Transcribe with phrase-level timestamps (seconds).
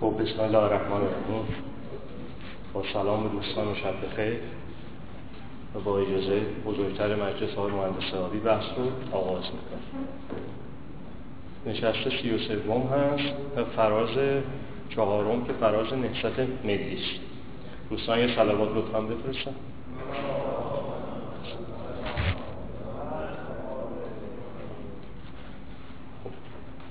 [0.00, 1.44] خب بسم الله الرحمن الرحیم.
[2.72, 4.38] با سلام دوستان و شب بخیر.
[5.74, 10.06] و با اجازه بزرگتر مجلس های مهندس آبی بحث رو آغاز می‌کنم
[11.66, 14.42] نشست سی و سوم هست و فراز
[14.88, 17.20] چهارم که فراز نهست ملی است.
[17.90, 19.54] دوستان یه صلوات لطفا بفرستن.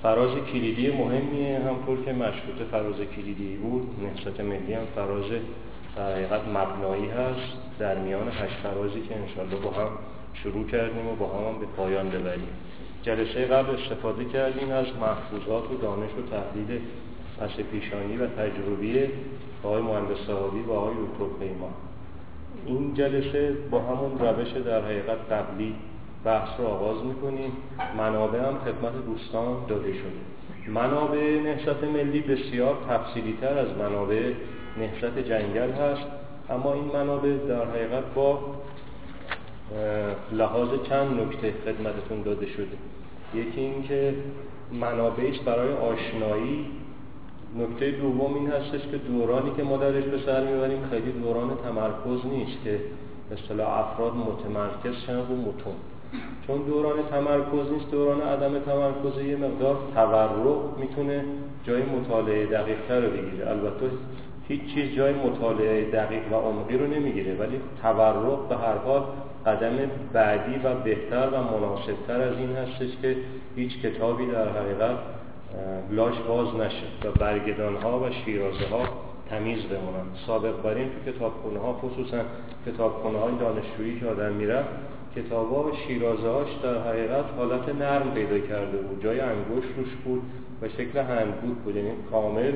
[0.02, 5.30] فراز کلیدی مهمیه همطور که مشروط فراز کلیدی بود نهضت ملی هم فراز
[5.96, 7.52] در حقیقت مبنایی هست.
[7.78, 9.88] در میان هشت فرازی که انشالله با هم
[10.34, 12.48] شروع کردیم و با هم, هم به پایان ببریم.
[13.02, 16.80] جلسه قبل استفاده کردیم از محفوظات و دانش و تحلیل
[17.40, 19.08] پس پیشانی و تجربی
[19.62, 21.72] آقای مهندس صحابی و آقای دکتر پیمان.
[22.66, 25.74] این جلسه با همون روش در حقیقت قبلی
[26.24, 27.52] بحث رو آغاز می‌کنیم.
[27.96, 30.70] منابع هم خدمت دوستان داده شده.
[30.72, 34.32] منابع نهضت ملی بسیار تفصیلی تر از منابع
[34.78, 36.06] نهضت جنگل هست.
[36.50, 38.38] اما این منابع در حقیقت با
[40.32, 42.76] لحاظ چند نکته خدمتتون داده شده.
[43.34, 44.14] یکی این که
[44.72, 46.66] منابعی برای آشنایی.
[47.58, 52.26] نکته دوم این هستش که دورانی که ما درش به سر می‌بریم خیلی دوران تمرکز
[52.26, 52.80] نیست که
[53.32, 55.74] اصطلاح افراد متمرکز شن و متون
[56.46, 61.24] چون دوران تمرکز نیست دوران عدم تمرکز یه مقدار تورق می‌تونه
[61.64, 63.50] جای مطالعه دقیق رو بگیره.
[63.50, 63.86] البته
[64.48, 69.02] هیچ چیز جای مطالعه دقیق و عمقی رو نمی‌گیره ولی تورق به هر حال
[69.46, 69.76] قدم
[70.12, 73.16] بعدی و بهتر و مناسبتر از این هستش که
[73.56, 74.98] هیچ کتابی در حقیقت
[75.90, 78.82] لاش باز نشه و برگدان ها و شیرازه ها
[79.30, 80.06] تمیز بمونن.
[80.26, 82.18] سابق بر این تو کتابخونه ها خصوصا
[82.66, 84.64] کتابخونه های دانشجویی که آدم میره
[85.16, 89.02] کتاب ها و شیرازه هاش در حقیقت حالت نرم پیدا کرده بود.
[89.02, 90.22] جای انگشت روش بود
[90.62, 91.76] و شکل هندبود بود.
[91.76, 92.52] یعنی کامل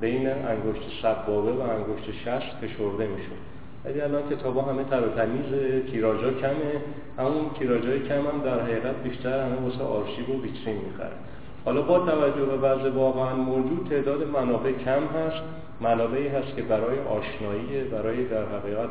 [0.00, 3.46] بین انگشت سبابه و انگشت شست فشرده می‌شد.
[3.84, 6.80] ولی الان کتاب ها همه تر و تمیز تیراژا کمه.
[7.18, 11.16] همون تیراژای کم هم در حقیقت بیشتر همه واسه آرشیو و ویترین می‌خره.
[11.64, 15.42] حالا با توجه به وضع واقعا موجود تعداد منابع کم هست.
[15.80, 18.88] منابعی هست که برای آشنایی برای در حقیقت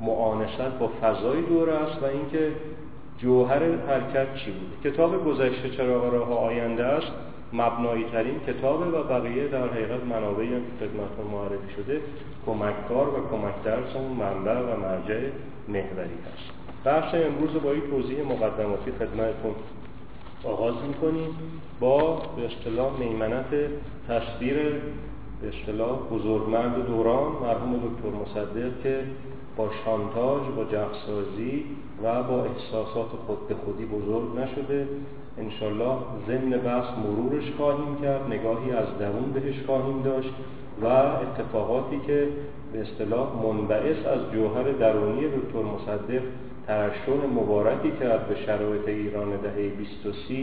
[0.00, 2.52] معانست با فضای دور است و اینکه
[3.18, 7.12] جوهر حرکت چی بود کتاب گذشته چراغ راه آینده است
[7.52, 12.00] مبنایی ترین کتابه و بقیه در حقیقت منابعی که خدمتتون معرفی شده.
[12.46, 15.20] کمککار و کمک درس منبع و مرجع
[15.68, 16.50] محوری هست.
[16.84, 19.54] بحث امروز با این توضیح مقدماتی خدمتتون
[20.44, 21.28] آغاز می‌کنیم.
[21.80, 23.46] با به اصطلاح میمنت
[24.08, 24.56] تصویر
[25.42, 29.04] به اصطلاح بزرگمرد دوران مرحوم دکتر مصدق که
[29.60, 31.64] با شانتاژ با جفسازی
[32.02, 34.88] و با احساسات خود به خودی بزرگ نشده.
[35.38, 38.26] انشالله ضمن بحث مرورش خواهیم کرد.
[38.26, 40.34] نگاهی از درون بهش خواهیم داشت
[40.82, 42.28] و اتفاقاتی که
[42.72, 46.22] به اصطلاح منبعث از جوهر درونی دکتر مصدق
[46.66, 50.34] ترشح مبارکی کرد به شرایط ایران دهه 23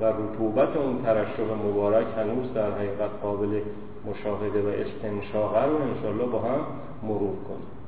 [0.00, 3.60] و رطوبت اون ترشح مبارک هنوز در حقیقت قابل
[4.06, 6.60] مشاهده و استنشاقه رو انشالله با هم
[7.02, 7.81] مرور کنیم.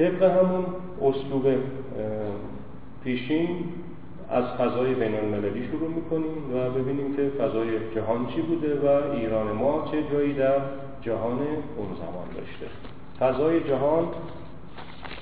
[0.00, 0.64] طبق همون
[1.02, 1.46] اسلوب
[3.04, 3.64] پیشین
[4.30, 9.52] از فضای بین المللی شروع می‌کنیم و ببینیم که فضای جهان چی بوده و ایران
[9.52, 10.58] ما چه جایی در
[11.02, 11.38] جهان
[11.76, 12.66] اون زمان داشته.
[13.20, 14.08] فضای جهان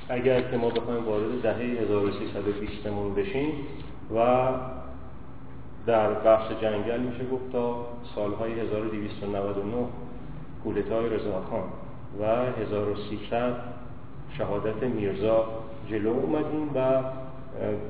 [0.09, 3.53] اگر که ما بخوایم وارد دهه 1320 مون بشیم
[4.17, 4.49] و
[5.87, 9.77] در بخش جنگل میشه گفت تا سالهای 1299
[10.65, 11.65] کودتای رضاخان
[12.21, 12.25] و
[12.63, 13.78] 1300
[14.39, 15.45] شهادت میرزا
[15.91, 17.03] جلو اومدیم و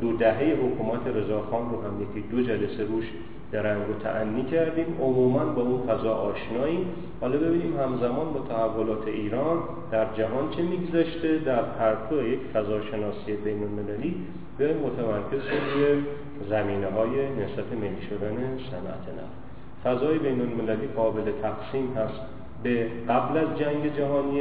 [0.00, 3.04] دو دهه حکومت رضاخان رو هم یکی دو جلسه روش
[3.52, 4.86] درنگ و تعنی کردیم.
[5.00, 6.86] عموما با اون فضا آشناییم.
[7.20, 9.58] حالا ببینیم همزمان با تحولات ایران
[9.90, 11.38] در جهان چه میگذشته.
[11.38, 14.14] در پرتو یک فضاشناسی بین المللی
[14.58, 16.02] به متمرکز روی
[16.50, 19.38] زمینه های نسبت ملی شدن صنعت نفت.
[19.84, 22.20] فضای بین المللی قابل تقسیم هست
[22.62, 24.40] به قبل از جنگ جهانی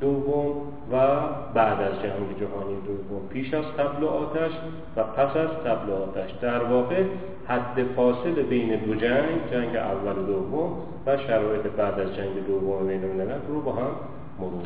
[0.00, 0.56] دوم
[0.92, 1.18] و
[1.54, 4.52] بعد از جنگ جهانی دوم پیش از تبل آتش
[4.96, 6.30] و پس از تبل آتش.
[6.40, 7.04] در واقع
[7.46, 12.86] حد فاصل بین دو جنگ جنگ اول و دوم و شرایط بعد از جنگ دوم
[12.86, 13.90] بین الملل رو با هم
[14.38, 14.62] مرور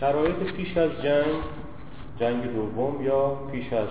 [0.00, 1.34] شرایط پیش از جنگ
[2.20, 3.88] جنگ دوم یا پیش از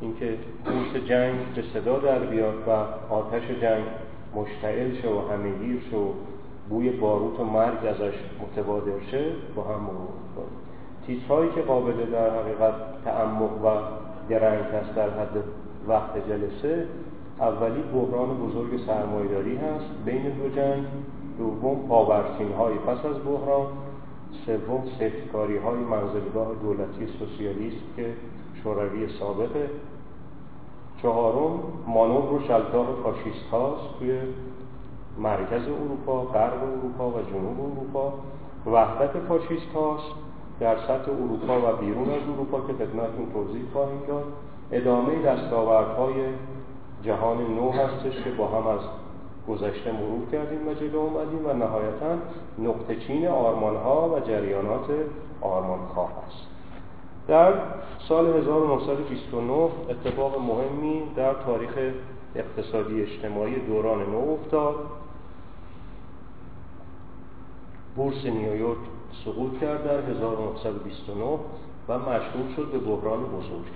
[0.00, 2.70] اینکه قوس جنگ به صدا در بیاد و
[3.14, 3.84] آتش جنگ
[4.34, 6.12] مشتعل شه و همهگیر شه و
[6.70, 10.58] بوی باروت و مرگ ازش متبادر شه با هم مرور کنیم
[11.06, 12.74] تیزهایی که قابل در حقیقت
[13.04, 13.68] تعمق و
[14.28, 15.44] درنگ هست در حد
[15.88, 16.86] وقت جلسه
[17.40, 20.84] اولی بحران بزرگ سرمایداری هست بین دو جنگ
[21.38, 23.66] دوم پاورچین های پس از بحران
[24.46, 28.06] سوم سفتکاری های منزلگاه دولتی سوسیالیست که
[28.62, 29.70] شوروی سابقه.
[31.02, 34.20] چهارم مانور و شلتاق فاشیست هاست توی
[35.18, 38.12] مرکز اروپا غرب اروپا و جنوب اروپا.
[38.66, 40.12] وحدت فاشیست هاست
[40.60, 44.24] در سطح اروپا و بیرون از اروپا که خدمتتون توضیح خواهیم داد.
[44.72, 46.14] ادامه دستاوردهای
[47.02, 48.80] جهان نو هستش که با هم از
[49.48, 52.16] گذشته مرور کردیم و جلو اومدیم و نهایتا
[52.58, 54.86] نقطه چین آرمان ها و جریانات
[55.40, 56.46] آرمان خواه است.
[57.28, 57.52] در
[58.08, 61.78] سال 1929 اتفاق مهمی در تاریخ
[62.36, 64.74] اقتصادی اجتماعی دوران نو افتاد.
[67.96, 68.78] بورس نیویورک
[69.24, 71.38] سقوط کرد در 1929
[71.88, 73.66] و مشهور شد به بحران بزرگ.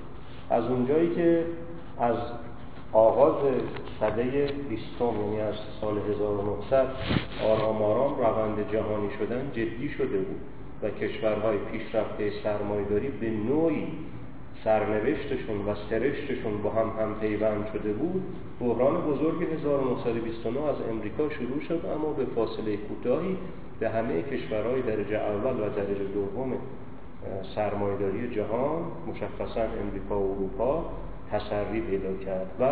[0.51, 1.47] از اونجایی که
[1.99, 2.17] از
[2.93, 3.35] آغاز
[4.01, 6.87] سده بیستم یعنی از سال 1900
[7.45, 10.41] آرام آرام روند جهانی شدن جدی شده بود
[10.83, 13.87] و کشورهای پیشرفته سرمایداری به نوعی
[14.65, 18.23] سرنوشتشون و سرشتشون با هم هم پیوند شده بود
[18.61, 23.37] بحران بزرگ 1929 از امریکا شروع شد اما به فاصله کوتاهی
[23.81, 26.53] به همه کشورهای درجه اول و درجه دوم
[27.55, 30.85] سرمایداری جهان مشخصا امریکا و اروپا
[31.33, 32.65] تسری پیدا کرد و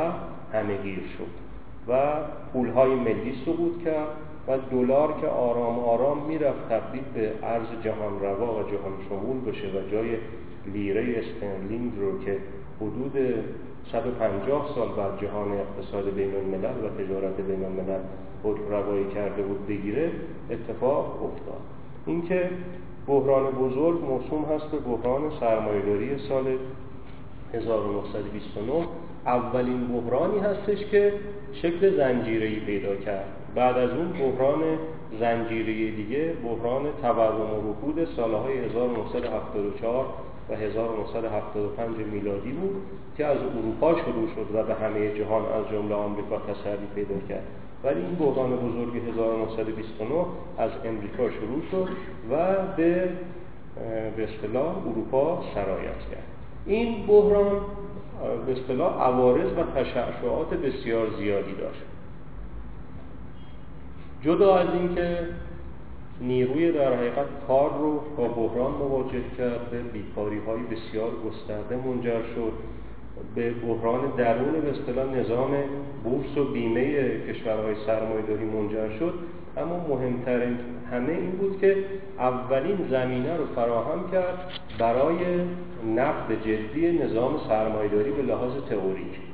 [0.56, 1.42] همهگیر شد
[1.88, 2.14] و
[2.52, 4.08] پولهای ملی سقوط کرد
[4.48, 9.68] و دلار که آرام آرام می‌رفت تبدیل به ارز جهان روا و جهان شمول بشه
[9.68, 10.16] و جای
[10.66, 12.36] لیره استرلینگ رو که
[12.80, 13.12] حدود
[13.92, 18.00] 150 سال بعد جهان اقتصاد بین الملل و تجارت بین الملل
[18.70, 20.10] روایی کرده بود بگیره
[20.50, 21.60] اتفاق افتاد.
[22.06, 22.50] اینکه
[23.06, 26.44] بحران بزرگ موسوم هست به بحران سرمایه‌داری سال
[27.54, 28.86] 1929
[29.26, 31.12] اولین بحرانی هستش که
[31.52, 33.26] شکل زنجیره‌ای پیدا کرد.
[33.54, 34.60] بعد از اون بحران
[35.20, 40.06] زنجیره دیگه بحران تورم و رکود سالهای 1974
[40.52, 42.82] و 1975 میلادی بود
[43.16, 47.44] که از اروپا شروع شد و به همه جهان از جمله آمریکا تسری پیدا کرد.
[47.84, 50.14] ولی این بحران بزرگ 1929
[50.58, 51.88] از امریکا شروع شد
[52.30, 53.08] و به
[54.16, 56.26] به اصطلاح اروپا سرایت کرد.
[56.66, 57.60] این بحران
[58.46, 61.82] به اصطلاح عوارض و تشعشعات بسیار زیادی داشت.
[64.22, 65.18] جدا از اینکه
[66.20, 72.22] نیروی در حقیقت کار رو با بحران مواجه کرد به بیکاری های بسیار گسترده منجر
[72.34, 72.52] شد.
[73.34, 75.50] به بحران درون به اصطلاح نظام
[76.04, 79.14] بورس و بیمه کشورهای سرمایه‌داری منجر شد.
[79.56, 80.58] اما مهمترین
[80.90, 81.76] همه این بود که
[82.18, 85.16] اولین زمینه رو فراهم کرد برای
[85.96, 89.31] نقد جدی نظام سرمایه‌داری به لحاظ تئوریک.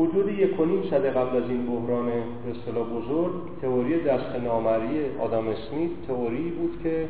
[0.00, 0.50] حدود یک
[0.90, 2.08] صده قبل از این بحران
[2.50, 3.32] اصطلاح بزرگ
[3.62, 7.06] تئوری دست نامری آدم اسمیت تئوری بود که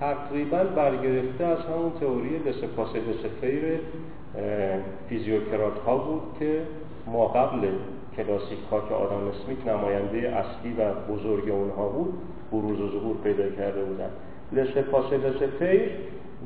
[0.00, 3.80] تقریبا برگرفته از همون تئوری لسپاس لسفیر
[5.08, 6.62] فیزیوکرات ها بود که
[7.06, 7.68] ما قبل
[8.16, 12.14] کلاسیک ها که آدم اسمیت نماینده اصلی و بزرگ اونها بود
[12.52, 14.10] بروز و ظهور پیدا کرده بودن.
[14.52, 15.90] لسپاس لسفیر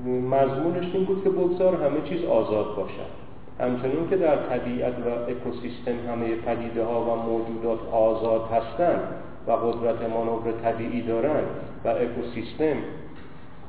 [0.07, 3.22] مضمونش این بود که بگذار همه چیز آزاد باشد
[3.61, 9.01] همچنین که در طبیعت و اکوسیستم همه پدیده ها و موجودات آزاد هستند
[9.47, 11.47] و قدرت مانور طبیعی دارند
[11.85, 12.77] و اکوسیستم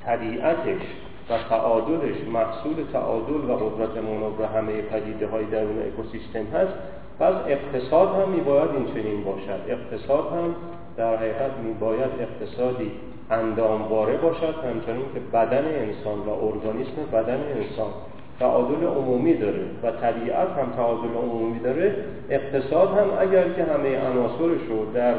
[0.05, 0.81] طبیعتش
[1.29, 6.73] و تعادلش محصول تعادل و قدرت مانور همه پدیده های درون اکوسیستم هست
[7.19, 9.59] پس اقتصاد هم میباید این چنین باشد.
[9.67, 10.55] اقتصاد هم
[10.97, 12.91] در حقیقت میباید اقتصادی
[13.31, 17.91] اندامواره باشد همچنین که بدن انسان و ارگانیسم بدن انسان
[18.43, 21.95] تعادل عمومی داره و طبیعت هم تعادل عمومی داره.
[22.29, 25.13] اقتصاد هم اگر که همه عناصرش رو در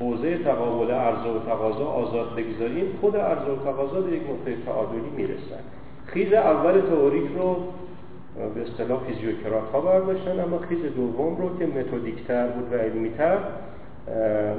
[0.00, 5.10] حوزه تقابل عرضه و تقاضا آزاد بگذاریم خود عرضه و تقاضا به یک نقطه تعادلی
[5.16, 5.62] می‌رسن.
[6.06, 7.56] خیز اول تئوریک رو
[8.54, 13.38] به اصطلاح فیزیوکرات ها برداشتن اما خیز دوم رو که متدیکتر بود و علمیتر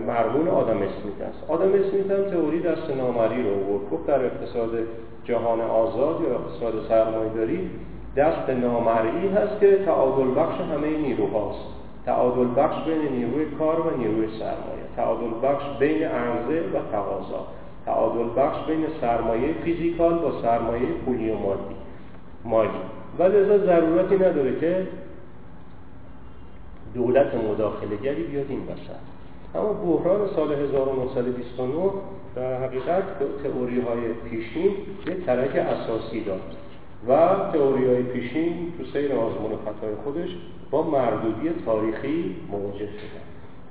[0.08, 1.44] مرمون آدم اسمیت است.
[1.48, 4.06] آدم اسمیت هم تئوری دست نامری رو آورد.
[4.08, 4.70] در اقتصاد
[5.24, 7.70] جهان آزاد یا اقتصاد سرمایه‌داری
[8.15, 11.65] دست نامرئی هست که تعادل بخش همه نیروهاست.
[12.06, 14.84] تعادل بخش بین نیروی کار و نیروی سرمایه.
[14.96, 17.48] تعادل بخش بین عرضه و تقاضا.
[17.86, 21.75] تعادل بخش بین سرمایه فیزیکال با سرمایه پولی و مادی
[22.46, 22.70] مالی.
[23.20, 24.88] و لذا ضرورتی نداره که
[26.94, 29.01] دولت مداخله گری بیاد این وسط.
[29.56, 31.91] اما بحران سال 1929
[32.36, 33.03] در حقیقت
[33.44, 34.72] تئوری های پیشین
[35.08, 36.41] یک ترک اساسی داد
[37.08, 37.13] و
[37.53, 40.29] تئوری های پیشین تو سیر آزمون خطای خودش
[40.72, 43.22] با مردودی تاریخی مواجه شدن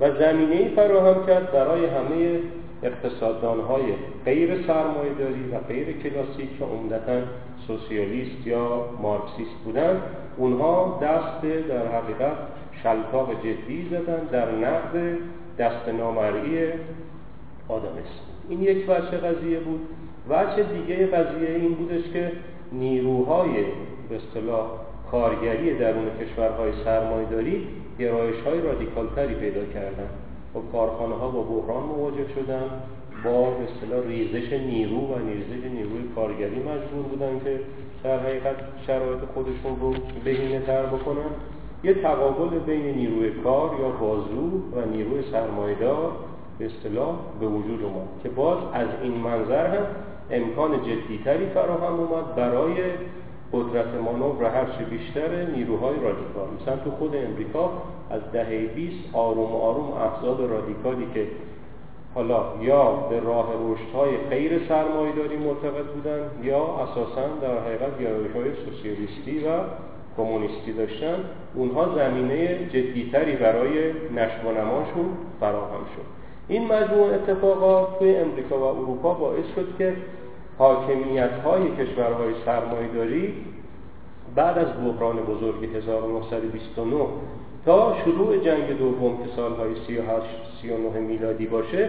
[0.00, 2.40] و زمینه ای فراهم کرد برای همه
[2.82, 3.82] اقتصاددان های
[4.25, 7.20] غیر سرمایه داری و غیر کلاسیک که عمدتا
[7.66, 10.00] سوسیالیست یا مارکسیست بودن
[10.37, 12.37] اونها دست در حقیقت
[12.82, 15.18] شلتاق جدی زدن در نقد
[15.58, 16.68] دست نامرئی
[17.68, 19.80] آدمست این یک بچه قضیه بود.
[20.28, 22.32] وجه دیگه قضیه این بودش که
[22.72, 23.64] نیروهای
[24.08, 24.66] به اصطلاح
[25.10, 27.66] کارگری درون کشورهای سرمایه‌داری
[27.98, 30.08] گرایش های رادیکال تری پیدا کردن
[30.54, 32.62] و کارخانه ها با بحران مواجه شدن
[33.24, 37.60] با به اصطلاح ریزش نیرو و ریزش نیروی کارگری مجبور بودن که
[38.04, 41.30] در حقیقت شرایط خودشون رو بهینه تر بکنن.
[41.84, 46.12] یه تقابل بین نیروی کار یا بازو و نیروی سرمایدار
[46.58, 49.86] به اصطلاح به وجود اومد که باز از این منظر هم
[50.32, 52.75] امکان جدیتری فراهم اومد برای
[53.52, 56.49] قدرت مانور هرچه بیشتر نیروهای رادیکال.
[56.62, 57.72] مثلا تو خود امریکا
[58.10, 61.26] از دهه 20 آروم آروم احزاب رادیکالی که
[62.14, 69.38] حالا یا به راه رشدهای غیر سرمایه‌داری معتقد بودن یا اساسا در حقیقت گرایش‌های سوسیالیستی
[69.38, 69.50] و
[70.16, 71.16] کمونیستی داشتن
[71.54, 75.04] اونها زمینه جدیتری برای نشو و
[75.40, 76.20] فراهم شد.
[76.49, 79.92] این مجموع اتفاقات توی امریکا و اروپا باعث شد که
[80.61, 83.35] حاکمیت های کشورهای سرمایداری
[84.35, 87.07] بعد از بحران بزرگ 1929
[87.64, 90.26] تا شروع جنگ دوم که سالهای 38
[90.62, 91.88] 39 میلادی باشه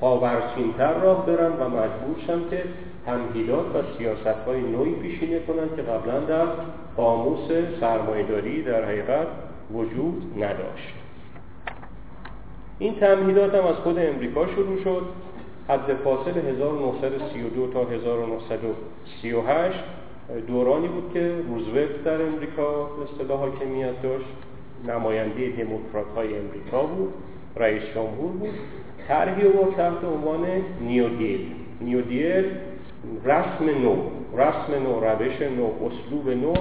[0.00, 2.64] پاورچینتر راه برن و مجبور شن که
[3.06, 6.46] تمهیدات و سیاست های نوعی پیشینه کنند که قبلا در
[6.96, 7.50] قاموس
[7.80, 9.26] سرمایداری در حقیقت
[9.74, 10.94] وجود نداشت.
[12.78, 15.02] این تمهیدات هم از خود امریکا شروع شد.
[15.68, 19.78] حد فاصل 1932 تا 1938
[20.46, 24.26] دورانی بود که روزولت در امریکا اصطلاح حاکمیت داشت.
[24.88, 27.12] نماینده دموکرات های امریکا بود.
[27.56, 28.48] رئیس جمهور بود.
[29.08, 30.46] طرحی و تحت عنوان
[30.80, 31.46] نیودیل.
[31.80, 32.44] نیودیل
[33.24, 33.96] رسم نو.
[34.36, 36.54] رسم نو روش نو اسلوب نو.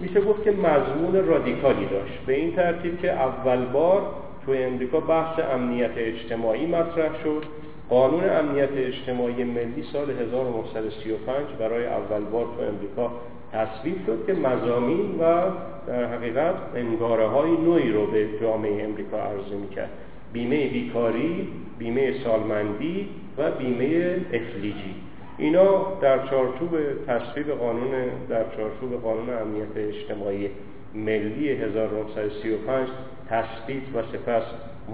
[0.00, 2.18] میشه گفت که مضمون رادیکالی داشت.
[2.26, 4.02] به این ترتیب که اول بار
[4.46, 7.42] تو امریکا بحث امنیت اجتماعی مطرح شد.
[7.90, 13.10] قانون امنیت اجتماعی ملی سال 1935 برای اول بار تو امریکا
[13.52, 15.42] تصویب شد که مزامین و
[15.86, 19.90] در حقیقت انگاره های نوعی رو به جامعه امریکا عرضه می‌کرد.
[20.32, 21.48] بیمه بیکاری،
[21.78, 23.08] بیمه سالمندی
[23.38, 24.94] و بیمه افلیجی
[25.38, 26.70] اینا در چارچوب
[27.06, 27.90] تصویب قانون
[28.28, 30.50] در چارچوب قانون امنیت اجتماعی
[30.94, 32.88] ملی 1935
[33.30, 34.42] تثبیت و سپس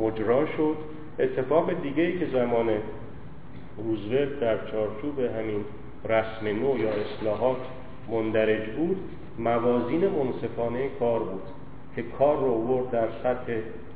[0.00, 0.76] مجرا شد.
[1.18, 2.70] اتفاق دیگه ای که زمان
[3.76, 5.64] روزولت در چارچوب همین
[6.04, 7.56] رسم نو یا اصلاحات
[8.10, 8.96] مندرج بود
[9.38, 11.42] موازین منصفانه کار بود
[11.96, 13.52] که کار رو ورد در سطح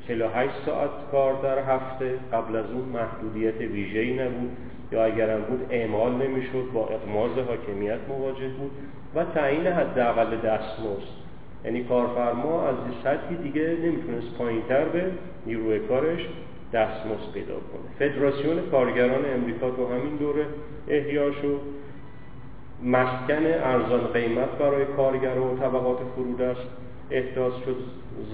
[0.09, 2.19] 48 ساعت کار در هفته.
[2.33, 4.57] قبل از اون محدودیت ویژه‌ای نبود
[4.93, 8.71] یا اگرم بود اعمال نمی‌شد با اقماز حاکمیت مواجه بود
[9.15, 11.24] و تعیین حداقل دستمزد.
[11.65, 15.05] یعنی کارفرما از سطحی دیگه نمی‌تونست پایینتر به
[15.47, 16.29] نیروی کارش
[16.73, 18.09] دستمزد پیدا کنه.
[18.11, 20.47] فدراسیون کارگران امریکا تو همین دوره
[20.89, 21.61] احیا شد.
[22.83, 26.69] مسکن ارزان قیمت برای کارگر و طبقات فرودست
[27.11, 27.77] احداث شد.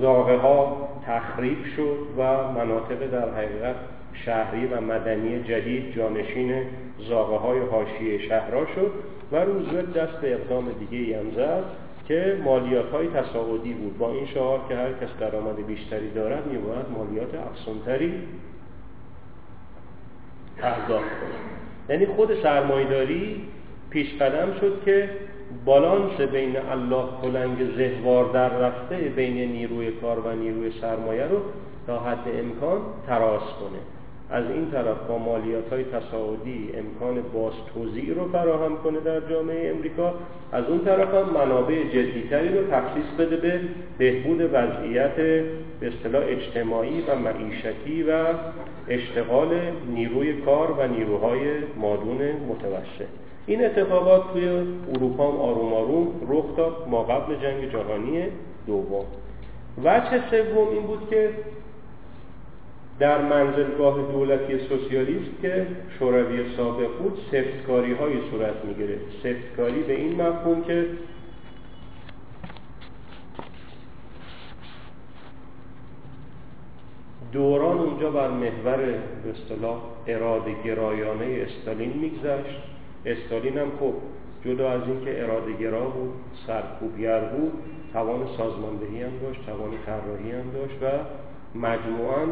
[0.00, 3.76] زاغه ها تخریب شد و مناطق در حقیقت
[4.12, 6.62] شهری و مدنی جدید جانشین
[6.98, 8.92] زاغه های حاشیه شهرها شد
[9.32, 11.64] و روزولت دست اقدام دیگه هم زد.
[12.10, 13.98] که مالیات های تصاعدی بود.
[13.98, 18.14] با این شعار که هر کس درآمد بیشتری دارد میباید مالیات افزونتری
[20.58, 21.30] پرداخت کنه
[21.88, 23.42] یعنی خود سرمایداری
[23.90, 25.10] پیش قدم شد که
[25.64, 31.40] بالانس بین الله کلنگ زهوار در رفته بین نیروی کار و نیروی سرمایه رو
[31.86, 33.99] تا حد امکان تراس کنه.
[34.30, 39.70] از این طرف با مالیات های تصاعدی امکان باز توضیع رو فراهم کنه در جامعه
[39.70, 40.14] امریکا
[40.52, 43.60] از اون طرف هم منابع جدیتری رو تخصیص بده به
[43.98, 45.16] بهبود وضعیت
[45.80, 48.24] به اصطلاح اجتماعی و معیشتی و
[48.88, 49.48] اشتغال
[49.94, 51.40] نیروی کار و نیروهای
[51.76, 52.18] مادون
[52.48, 53.10] متوسط.
[53.46, 54.48] این اتفاقات توی
[54.94, 56.88] اروپا هم آروم آروم رخ داد.
[56.88, 58.24] ما قبل جنگ جهانی
[58.66, 59.04] دوم.
[59.84, 61.30] وجه سوم این بود که
[63.00, 65.66] در منزلگاه دولتی سوسیالیست که
[65.98, 68.98] شوروی سابق بود سفتکاری های صورت می‌گیره.
[69.22, 70.86] سفتکاری به این مفهوم که
[77.32, 82.58] دوران اونجا بر محور به اصطلاح اراده گرایانه استالین میگذشت.
[83.06, 83.94] استالین هم خب
[84.44, 86.12] جدا از اینکه اراده گرا بود
[86.46, 87.52] سرکوبگر بود
[87.92, 90.86] توان سازماندهی هم داشت توان طراحی هم داشت و
[91.54, 92.26] مجموعا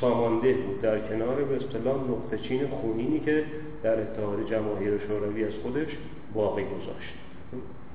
[0.00, 3.44] سامانده بود در کنار به اصطلاح نقطه چین خونینی که
[3.82, 5.88] در اتحاد جماهیر شوروی از خودش
[6.34, 7.14] باقی گذاشت.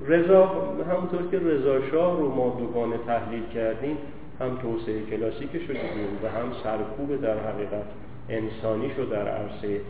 [0.06, 0.46] رضا
[0.90, 3.96] همونطور که رضا شاه رو ما دوگانه تحلیل کردیم
[4.40, 5.76] هم توسعه کلاسیک شد
[6.22, 7.84] و هم سرکوب در حقیقت
[8.28, 9.80] انسانی شد در عرصه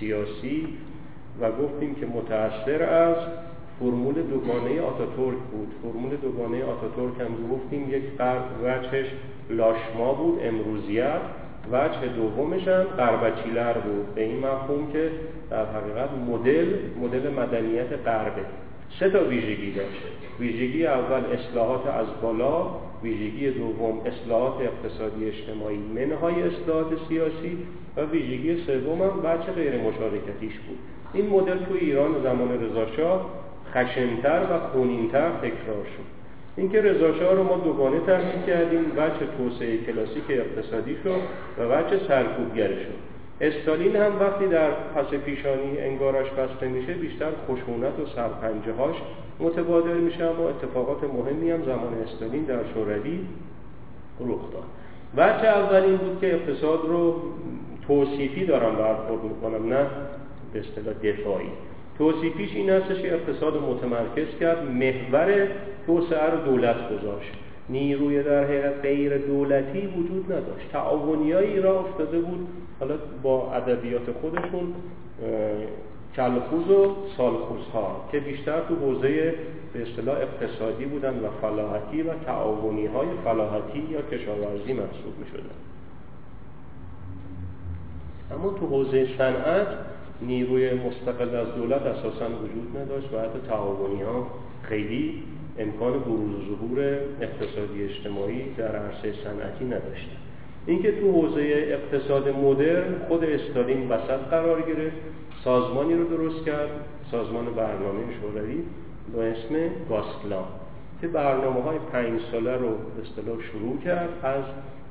[0.00, 0.68] سیاسی
[1.40, 3.16] و گفتیم که متأثر از
[3.80, 5.68] فرمول دوگانه آتاتورک بود.
[5.82, 8.02] فرمول دوگانه آتاتورک هم گفتیم یک
[8.62, 9.06] وجهش
[9.50, 11.20] لاشما بود امروزیت
[11.72, 14.14] وجه دومش هم قربچیلر بود.
[14.14, 15.10] به این مفهوم که
[15.50, 16.66] در حقیقت مدل
[17.02, 18.42] مدل مدنیت غربه.
[19.00, 20.02] سه تا ویژگی داشت.
[20.40, 22.70] ویژگی اول اصلاحات از بالا
[23.02, 27.58] ویژگی دوم اصلاحات اقتصادی اجتماعی منهای اصلاحات سیاسی
[27.96, 30.78] و ویژگی سوم هم بچه غیر مشارکتیش بود.
[31.14, 33.30] این مدل تو ایران زمان رضاشاه
[33.74, 36.18] خشنتر و خونینتر تکرار شد.
[36.56, 41.20] اینکه رضاشاه رو ما دوگانه تحلیل کردیم بچه توسعه کلاسیک اقتصادی شد
[41.58, 43.08] و بچه سرکوبگره شد.
[43.40, 48.96] استالین هم وقتی در پس پیشانی انگارش بسته میشه بیشتر خشونت و سرپنجه هاش
[49.40, 53.20] متبادر میشه اما اتفاقات مهمی هم زمان استالین در شوروی
[54.20, 54.64] رخ داد.
[55.16, 57.22] بچه اول این بود که اقتصاد رو
[57.86, 59.86] توصیفی دارم برخورد می‌کنم نه
[60.52, 61.48] به اصطلاح دفاعی.
[61.98, 65.48] توصیفیش این هستش که اقتصاد متمرکز کرد محور
[65.86, 67.32] توسعه رو دولت گذاشت
[67.68, 72.48] نیروی در حقیقت غیر دولتی وجود نداشت تعاونیایی را افتاده بود
[72.80, 74.74] حالا با ادبیات خودشون
[76.16, 79.34] کلخوز و سالخوز ها که بیشتر تو حوزه
[79.72, 85.58] به اصطلاح اقتصادی بودن و فلاحتی و تعاونی های فلاحتی یا کشاورزی محسوب می شدن.
[88.30, 89.66] اما تو حوزه صنعت
[90.22, 94.26] نیروی مستقل از دولت اساسا وجود نداشت و حتی تعاونی ها
[94.62, 95.22] خیلی
[95.58, 100.16] امکان بروز و ظهور اقتصادی اجتماعی در عرصه صنعتی نداشتن
[100.66, 104.96] اینکه تو حوزه اقتصاد مدرن خود استالین وسط قرار گرفت
[105.44, 106.70] سازمانی رو درست کرد
[107.10, 108.62] سازمان برنامه شوروی
[109.14, 109.54] با اسم
[109.88, 110.44] گاسکلان
[111.00, 112.68] که برنامه های پنج ساله رو
[113.02, 114.44] اصطلاح شروع کرد از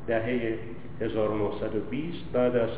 [0.08, 0.58] دهه
[1.02, 2.70] 1920 بعد از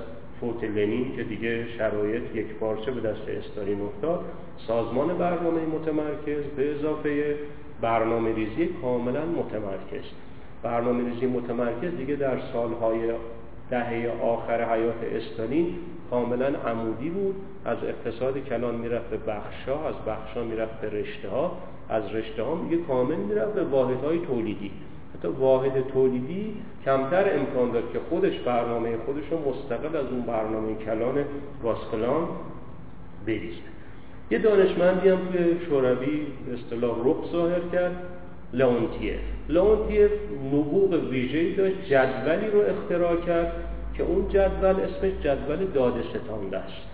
[0.41, 4.25] فوت لنین که دیگه شرایط یک پارچه به دست استالین افتاد
[4.67, 7.36] سازمان برنامه متمرکز به اضافه
[7.82, 10.06] برنامه ریزی کاملا متمرکز.
[10.63, 12.99] برنامه ریزی متمرکز دیگه در سالهای
[13.69, 15.75] دهه آخر حیات استالین
[16.10, 17.36] کاملا عمودی بود.
[17.65, 21.58] از اقتصاد کلان می‌رفت به بخشا از بخشا می‌رفت به رشته ها
[21.89, 24.71] از رشته ها دیگه کامل می‌رفت به واحد های تولیدی.
[25.27, 26.53] واحد تولیدی
[26.86, 31.25] کمتر امکان داد که خودش برنامه خودش رو مستقل از اون برنامه کلان
[31.63, 32.28] گاسپلان
[33.25, 33.69] بریزه.
[34.32, 37.95] یه دانشمندی هم توی شوروی به اصطلاح رخ ظاهر کرد
[38.54, 40.12] لئونتیف لئونتیف
[40.53, 43.51] نبوغ ویژه‌ای داشت جدولی رو اختراع کرد
[43.93, 46.88] که اون جدول اسمش جدول داده ستانده است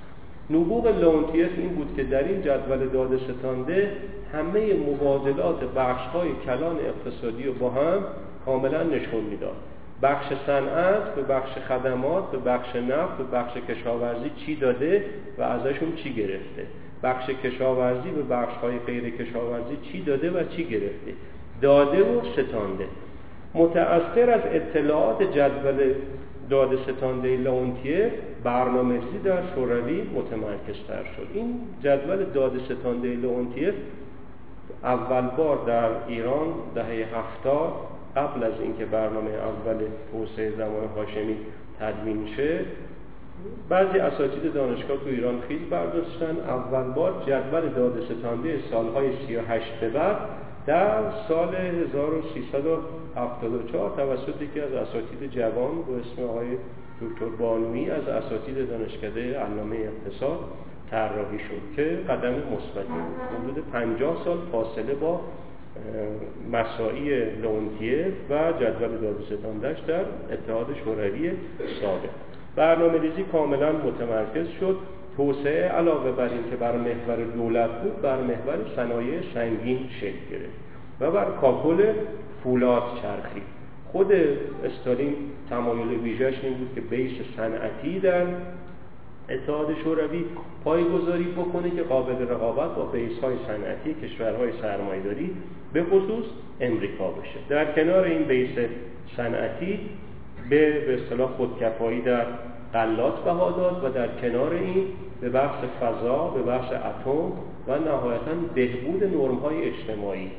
[0.49, 3.91] نبوغ لئونتیف این بود که در این جدول داده ستانده
[4.33, 8.03] همه مبادلات بخش‌های کلان اقتصادی رو با هم
[8.45, 9.55] کاملا نشون می‌داد.
[10.01, 15.05] بخش صنعت به بخش خدمات به بخش نفت به بخش کشاورزی چی داده
[15.37, 16.65] و ازشون چی گرفته.
[17.03, 21.13] بخش کشاورزی به بخش های غیر کشاورزی چی داده و چی گرفته.
[21.61, 22.85] داده و ستانده
[23.53, 25.93] متأثر از اطلاعات جدول
[26.49, 28.11] داده ستانده لونتیه
[28.43, 31.27] برنامه‌ریزی در شوروی متمرکزتر شد.
[31.33, 33.73] این جدول داده ستانده لونتیه
[34.83, 37.73] اول بار در ایران دهه هفتاد
[38.15, 39.77] قبل از اینکه برنامه اول
[40.11, 41.37] توسعه زمان هاشمی
[41.79, 42.59] تدوین شه
[43.69, 46.37] بعضی اساتید دانشگاه تو ایران خیلی برداشتن.
[46.47, 50.17] اول بار جدول داده ستانده سالهای 38 به بعد
[50.67, 51.55] در سال
[53.15, 56.47] 1374 توسط یکی از اساتید جوان با اسم آقای
[57.01, 60.39] دکتر بانوی از اساتید دانشکده علامه اقتصاد
[60.91, 62.93] طراحی شد که قدم مثبتی
[63.43, 65.21] حدود 50 سال فاصله با
[66.51, 71.31] مساعی لونتیه و جدول داده ستاندهش در اتحاد شوروی
[71.81, 72.09] سابق.
[72.55, 74.77] برنامه ریزی کاملا متمرکز شد.
[75.17, 80.59] توسعه علاوه بر این که بر محور دولت بود بر محور صنایع سنگین شکل گرفت
[80.99, 81.93] و بر کاکل
[82.45, 83.41] فولاد چرخی.
[83.91, 84.11] خود
[84.65, 85.13] استالین
[85.49, 88.25] تمایل ویژش این بود که بیس صنعتی در
[89.29, 90.25] اتحاد شوروی
[90.63, 95.35] پایگذاری بکنه که قابل رقابت با بیس های صنعتی کشورهای سرمایداری
[95.73, 96.25] به خصوص
[96.61, 97.39] امریکا بشه.
[97.49, 98.49] در کنار این بیس
[99.17, 99.79] صنعتی
[100.49, 102.25] به به اصطلاح خودکفایی در
[102.73, 104.83] غلات بها داد و در کنار این
[105.21, 107.31] به بخش فضا به بخش اتم
[107.67, 110.31] و نهایتا بهبود نرم های اجتماعی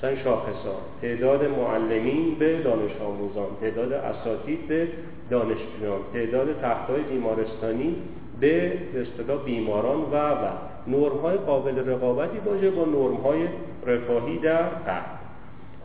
[0.00, 3.46] مثلا شاخصا تعداد معلمین به دانش آموزان.
[3.60, 4.88] تعداد اساتید به
[5.30, 7.96] دانشجویان تعداد تختهای بیمارستانی
[8.40, 10.48] به اصطلاح بیماران و و.
[10.86, 13.46] نرم های قابل رقابتی باشه با نرم های
[13.86, 15.18] رفاهی در قرد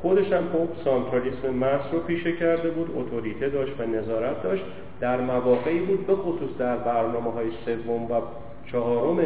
[0.02, 4.64] خودش هم خب سانترالیسم محض رو پیشه کرده بود اتوریته داشت و نظارت داشت.
[5.00, 8.22] در مواقعی بود به خصوص در برنامه های سوم و
[8.72, 9.18] چهارم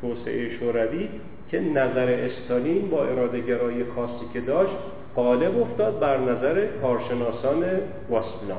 [0.00, 1.08] توسعه شوروی
[1.52, 4.72] که نظر استالین با اراده گرایی خاصی که داشت
[5.16, 7.64] غالب افتاد بر نظر کارشناسان
[8.10, 8.58] واسپلان.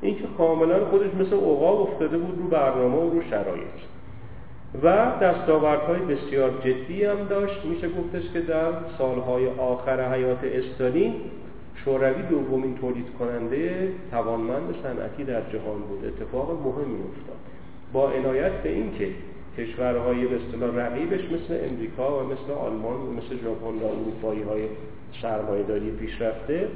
[0.00, 3.76] این که کاملا خودش مثل اوقاب افتاده بود رو برنامه و رو شرایط.
[4.82, 7.64] و دستاوردهای بسیار جدی هم داشت.
[7.64, 11.14] میشه گفتش که در سالهای آخر حیات استالین
[11.84, 16.04] شوروی دومین تولید کننده توانمند صنعتی در جهان بود.
[16.04, 17.36] اتفاق مهمی افتاد.
[17.92, 19.08] با عنایت به اینکه
[19.58, 24.62] کشورهای به اصطلاح رقیبش مثل امریکا و مثل آلمان و مثل ژاپن و اروپایی های
[25.22, 26.68] سرمایه‌داری پیشرفته.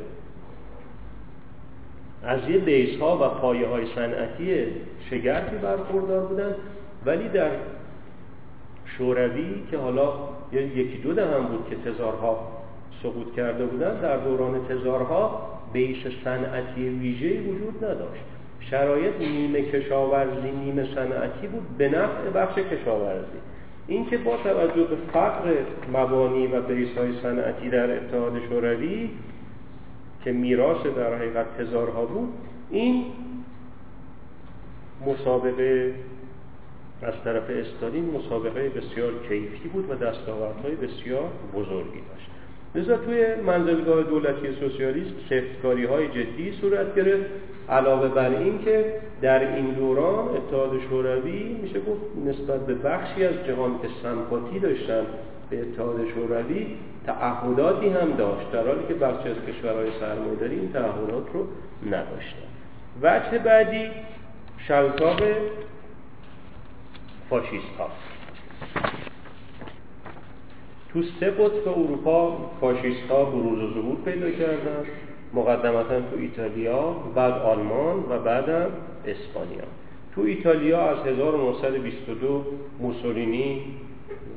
[2.22, 4.66] از یه بیس ها و پایه های صنعتی
[5.10, 6.54] شگرفی برخوردار بودن
[7.06, 7.50] ولی در
[8.98, 10.12] شوروی که حالا
[10.52, 12.48] یکی دو هم بود که تزارها
[13.02, 18.24] سقوط کرده بودن در دوران تزارها بیس صنعتی ویژه‌ای وجود نداشت.
[18.60, 23.38] شرایط نیمه کشاورزی نیمه صنعتی بود به نفع بخش کشاورزی.
[23.86, 25.54] اینکه با توجه به فقر
[25.92, 29.10] مبانی و بیس های صنعتی در اتحاد شوروی
[30.24, 32.32] که میراث در حقیقت هزارها بود
[32.70, 33.04] این
[35.06, 35.94] مسابقه
[37.02, 42.29] از طرف استالین مسابقه بسیار کیفی بود و دستاوردهای بسیار بزرگی داشت.
[42.74, 47.30] لذا توی منزلگاه دولتی سوسیالیست سفتکاری های جدی صورت گرفت.
[47.68, 53.34] علاوه بر این که در این دوران اتحاد شوروی میشه گفت نسبت به بخشی از
[53.46, 55.06] جهان که سمپاتی داشتن
[55.50, 56.66] به اتحاد شوروی
[57.06, 61.46] تعهداتی هم داشت در حالی که بخشی از کشورهای سرمایه‌داری این تعهدات رو
[61.86, 62.50] نداشتن.
[63.02, 63.90] وجه بعدی
[64.68, 65.22] شلتاق
[67.30, 67.88] فاشیست ها
[70.92, 74.84] تو سه قطب اروپا فاشیست ها بروز و ظهور پیدا کردن
[75.34, 78.70] مقدمتا تو ایتالیا بعد آلمان و بعدم
[79.06, 79.64] اسپانیا.
[80.14, 82.44] تو ایتالیا از 1922
[82.80, 83.62] موسولینی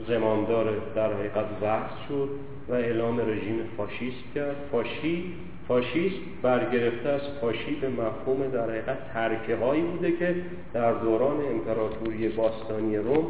[0.08, 2.30] زمامدار در حقیقت وقت شد
[2.70, 4.56] و اعلام رژیم فاشیست کرد.
[4.72, 5.34] فاشی
[5.68, 10.36] فاشیست برگرفته از فاشی به مفهوم در حقیقت ترکه هایی بوده که
[10.74, 13.26] در دوران امپراتوری باستانی روم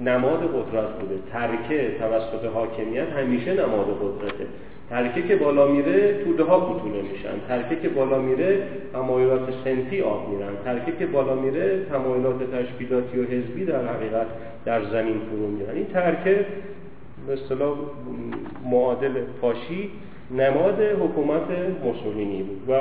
[0.00, 1.14] نماد قدرت بوده.
[1.32, 4.46] ترکه توسط حاکمیت همیشه نماد قدرته.
[4.90, 7.48] ترکه که بالا میره توده ها کوتونه میشن.
[7.48, 10.52] ترکه که بالا میره تمایلات سنفی آب میرن.
[10.64, 14.26] ترکه که بالا میره تمایلات تشکیلاتی و حزبی در حقیقت
[14.64, 15.74] در زمین فرو میرن.
[15.74, 16.46] این ترکه
[17.26, 17.76] به اصطلاح
[18.70, 19.90] معادل فاشی
[20.30, 21.42] نماد حکومت
[21.84, 22.72] موسولینی بود و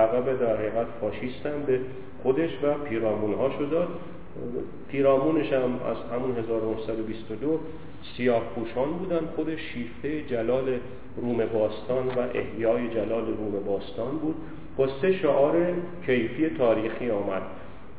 [0.00, 1.80] لقب در حقیقت فاشیست به
[2.22, 3.88] خودش و پیرامونها داد.
[4.88, 7.58] پیرامونش هم از همون 1922
[8.16, 10.78] سیاه پوشان بودن خود شیفته جلال
[11.16, 14.34] روم باستان و احیای جلال روم باستان بود.
[14.76, 15.54] با سه شعار
[16.06, 17.42] کیفی تاریخی آمد.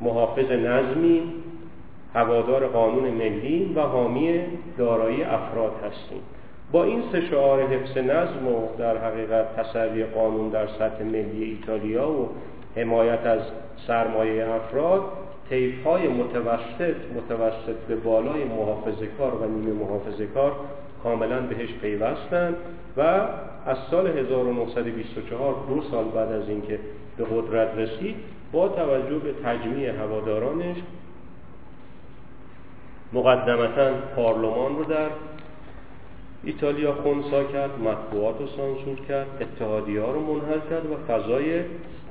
[0.00, 1.22] محافظ نظمی
[2.14, 4.40] هوادار قانون ملی و حامی
[4.78, 6.20] دارایی افراد هستیم.
[6.72, 12.10] با این سه شعار حفظ نظم و در حقیقت تسری قانون در سطح ملی ایتالیا
[12.10, 12.28] و
[12.76, 13.40] حمایت از
[13.86, 15.02] سرمایه افراد
[15.48, 20.52] طیف های متوسط متوسط به بالای محافظه کار و نیمه محافظه کار
[21.02, 22.56] کاملا بهش پیوستند
[22.96, 23.00] و
[23.66, 26.78] از سال 1924 دو سال بعد از اینکه
[27.16, 28.16] به قدرت رسید
[28.52, 30.76] با توجه به تجمیع هوادارانش
[33.12, 35.08] مقدمتا پارلمان رو در
[36.44, 41.62] ایتالیا خونسا کرد مطبوعات رو سانسور کرد اتحادی ها رو منحل کرد و فضای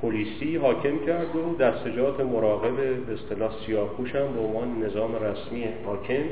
[0.04, 6.22] پلیسی حاکم کرد و دستجات مراقب به اصطلاح سیاهپوش هم به عنوان نظام رسمی حاکم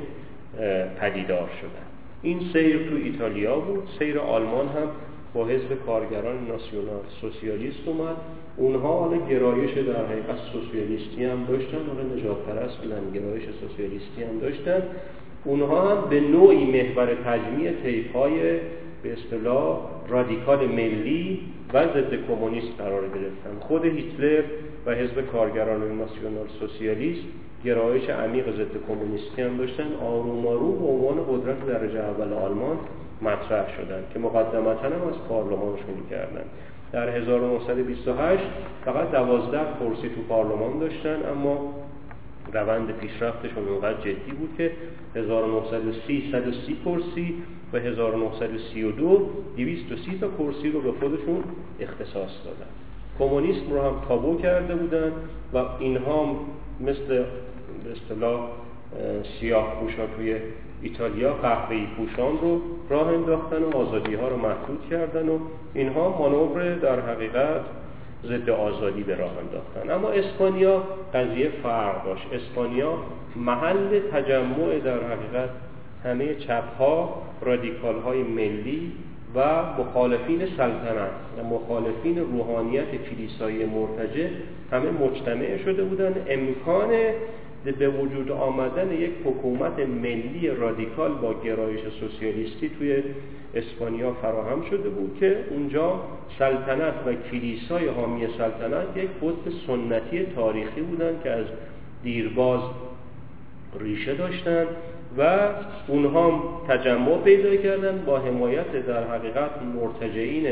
[1.01, 1.87] پدیدار شدن.
[2.23, 3.89] این سیر تو ایتالیا بود.
[3.99, 4.89] سیر آلمان هم
[5.35, 8.17] با حزب کارگران ناسیونال سوسیالیست اومد.
[8.57, 11.79] اونها حالا گرایش در حقیقت سوسیالیستی هم داشتن.
[11.79, 14.83] حالا نجات پرست بودن گرایش سوسیالیستی هم داشتن.
[15.45, 17.73] اونها هم به نوعی محور تجمیع
[18.15, 18.61] های
[19.03, 21.41] به اصطلاح رادیکال ملی
[21.75, 23.61] و ضد کمونیست قرار گرفتن.
[23.61, 24.43] خود هیتلر
[24.87, 27.23] و حزب کارگران ناسیونال سوسیالیست
[27.65, 29.93] گرایش عمیق ضد کمونیستی هم داشتن.
[30.03, 32.79] آروم آروم به عنوان قدرت درجه اول آلمان
[33.23, 36.45] مطرح شدن که مقدمتا هم از پارلمان شروع کردن.
[36.93, 38.43] در 1928
[38.85, 41.75] فقط دوازده کرسی تو پارلمان داشتن اما
[42.53, 44.71] روند پیشرفتشون اونقدر جدی بود که
[45.15, 47.35] 1930 130 کرسی
[47.73, 51.45] و 1932 230 تا کرسی رو به خودشون
[51.81, 52.71] اختصاص دادن.
[53.19, 55.13] کمونیسم رو هم تابو کرده بودن
[55.55, 56.37] و اینها
[56.81, 57.25] مثل
[57.85, 58.49] به اصطلاح
[59.41, 60.37] سیاه پوشا توی
[60.83, 62.61] ایتالیا قهوه‌ای پوشان رو
[62.91, 65.39] راه انداختن و آزادی ها رو محدود کردن و
[65.75, 67.61] اینها مانور در حقیقت
[68.27, 69.95] ضد آزادی به راه انداختن.
[69.95, 70.83] اما اسپانیا
[71.15, 72.27] قضیه فرق داشت.
[72.33, 72.99] اسپانیا
[73.37, 75.51] محل تجمع در حقیقت
[76.05, 78.93] همه چپ ها رادیکال های ملی
[79.35, 84.29] و مخالفین سلطنت و مخالفین روحانیت کلیسایی مرتجع
[84.73, 86.15] همه مجتمع شده بودن.
[86.29, 86.91] امکان
[87.65, 93.03] به وجود آمدن یک حکومت ملی رادیکال با گرایش سوسیالیستی توی
[93.55, 96.01] اسپانیا فراهم شده بود که اونجا
[96.39, 101.47] سلطنت و کلیسای حامی سلطنت یک قطب سنتی تاریخی بودند که از
[102.03, 102.61] دیرباز
[103.81, 104.67] ریشه داشتند
[105.19, 105.49] و
[105.89, 110.47] اونها تجمع پیدا کردن با حمایت در حقیقت مرتجعین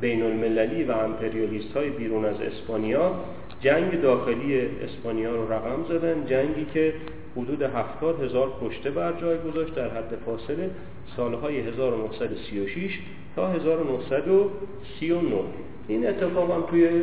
[0.00, 3.12] بین المللی و امپریالیست های بیرون از اسپانیا.
[3.60, 6.94] جنگ داخلی اسپانیا رو رقم زدن جنگی که
[7.36, 10.70] حدود هفتاد هزار کشته بر جای گذاشت در حد فاصله
[11.16, 12.98] سالهای 1936
[13.36, 15.34] تا 1939
[15.88, 17.02] این اتفاق هم توی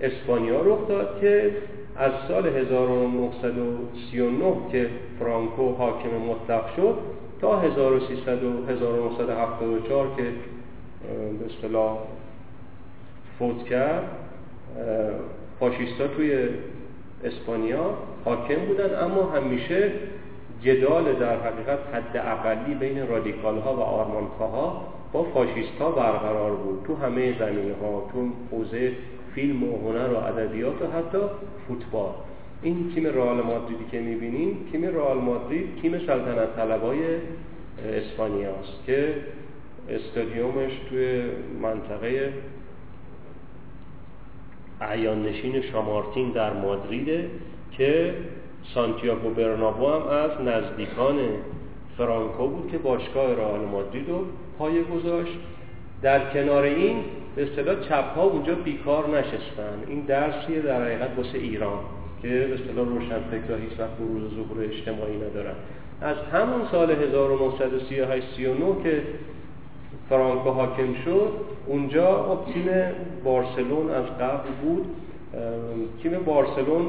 [0.00, 1.50] اسپانیا رخ داد که
[1.96, 6.94] از سال 1939 که فرانکو حاکم مطلق شد
[7.40, 10.22] تا 1300 و 1974 که
[11.38, 11.98] به اصطلاح
[13.40, 14.02] فوت کرد
[15.60, 16.48] فاشیستا توی
[17.24, 19.92] اسپانیا حاکم بودن اما همیشه
[20.62, 26.84] جدال در حقیقت حد اقلی بین رادیکال ها و آرمانکاها با فاشیست برقرار بود.
[26.86, 28.92] تو همه زمینه ها تو حوزه
[29.34, 31.18] فیلم و هنر و ادبیات و حتی
[31.68, 32.12] فوتبال.
[32.62, 36.98] این تیم رئال مادریدی که می‌بینین تیم رئال مادرید تیم سلطنت طلبای
[37.96, 39.14] اسپانیاست که
[39.90, 41.22] استادیومش توی
[41.62, 42.32] منطقه
[44.80, 47.30] عیان نشین شامارتین در مادریده
[47.72, 48.14] که
[48.74, 51.18] سانتیاگو برنابو هم از نزدیکان
[51.98, 54.24] فرانکو بود که باشگاه رئال مادرید رو
[54.58, 55.38] پایه گذاشت.
[56.02, 56.96] در کنار این
[57.36, 59.78] به اصطلاح چپ ها اونجا بیکار نشستن.
[59.86, 61.78] این درسیه در حقیقت واسه ایران
[62.22, 65.54] که به اصطلاح روشن فکرها هیچ وقت بروز ظهور اجتماعی ندارن.
[66.00, 69.02] از همون سال 1938 39 که
[70.10, 71.32] فرانکو حاکم شد
[71.66, 72.66] اونجا خب تیم
[73.24, 74.86] بارسلون از قبل بود.
[76.02, 76.86] تیم بارسلون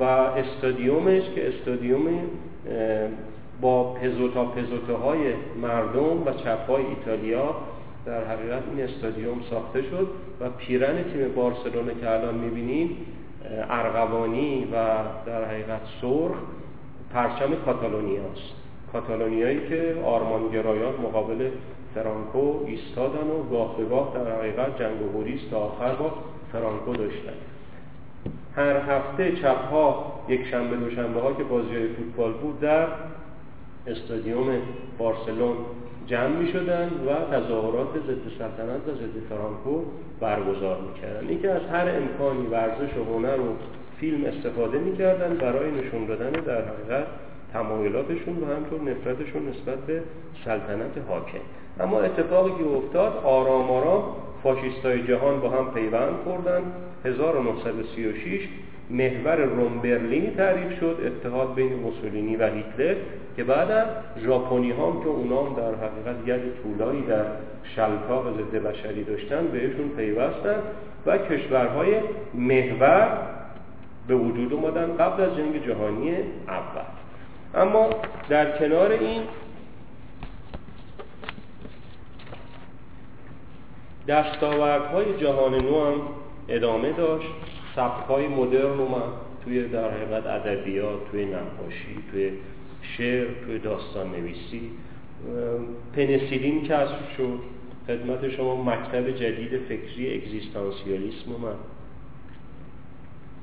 [0.00, 2.06] و استادیومش که استادیوم
[3.60, 5.18] با پزوتا پزوته های
[5.62, 7.54] مردم و چپ های ایتالیا
[8.06, 10.08] در حقیقت این استادیوم ساخته شد
[10.40, 12.96] و پیرن تیم بارسلون که الان می‌بینیم
[13.70, 14.76] ارغوانی و
[15.26, 16.36] در حقیقت سرخ
[17.14, 18.54] پرچم کاتالونیاست.
[18.92, 21.50] کاتالونیایی که آرمانگرایان مقابل
[21.94, 26.12] فرانکو ایستادن و گاه به گاه در حقیقت جنگ و تا آخر با
[26.52, 27.32] فرانکو داشتن
[28.56, 32.86] هر هفته چپ ها یک شنبه دو شنبه ها که بازی های فوتبال بود در
[33.86, 34.46] استادیوم
[34.98, 35.56] بارسلون
[36.06, 39.82] جمع می شدن و تظاهرات ضد سلطنت و ضد فرانکو
[40.20, 43.56] برگزار می کردن این که از هر امکانی ورزش و هنر و
[44.00, 47.06] فیلم استفاده می کردن برای نشون دادن در حقیقت
[47.52, 50.02] تمایلاتشون و همطور نفرتشون نسبت به
[50.44, 51.38] سلطنت حاکم.
[51.80, 54.02] اما اتفاقی که افتاد آرام آرام
[54.42, 56.62] فاشیستای جهان با هم پیوند خوردن.
[57.04, 58.48] 1936
[58.90, 62.94] محور روم برلینی تعریف شد اتحاد بین موسولینی و هیتلر
[63.36, 63.84] که بعدا
[64.24, 67.24] ژاپنی هم که اونام در حقیقت ید طولایی در
[67.76, 70.56] شلتاق ضد بشری داشتن بهشون پیوستن
[71.06, 71.94] و کشورهای
[72.34, 73.18] محور
[74.08, 76.10] به وجود اومدن قبل از جنگ جهانی
[76.48, 76.82] اول.
[77.54, 77.90] اما
[78.28, 79.22] در کنار این
[84.08, 86.00] دستاوردهای جهان نو هم
[86.48, 87.28] ادامه داشت.
[87.76, 89.12] سبکهای مدرن اومد
[89.44, 92.30] توی در حقیقت ادبیات توی نقاشی توی
[92.82, 94.70] شعر توی داستان نویسی
[95.96, 97.38] پنسیلین کسب شد.
[97.86, 101.56] خدمت شما مکتب جدید فکری اگزیستانسیالیسم اومد.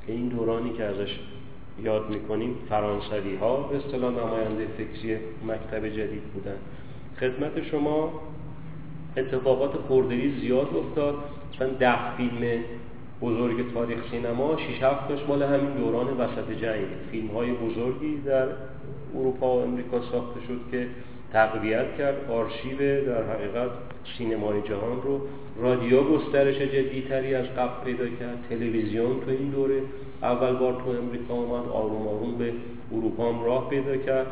[0.07, 1.19] که این دورانی که ازش
[1.83, 5.17] یاد می‌کنیم فرانسوی ها به اصطلاح نماینده فکری
[5.47, 6.57] مکتب جدید بودن.
[7.19, 8.21] خدمت شما
[9.19, 11.15] اتفاقات خوردری زیاد افتاد.
[11.53, 12.63] مثلا ده فیلم
[13.21, 16.85] بزرگ تاریخ سینما شیش هفت مال همین دوران وسط جنگ.
[17.11, 18.47] فیلم های بزرگی در
[19.15, 20.87] اروپا و امریکا ساخته شد که
[21.33, 22.15] تقویت کرد.
[22.31, 23.69] آرشیو در حقیقت
[24.17, 25.21] سینمای جهان رو.
[25.61, 28.45] رادیو گسترش جدیتری از قبل پیدا کرد.
[28.49, 29.81] تلویزیون تو این دوره
[30.21, 32.53] اول بار تو امریکا اومد آروم آروم به
[32.91, 34.27] اروپا هم راه پیدا کرد.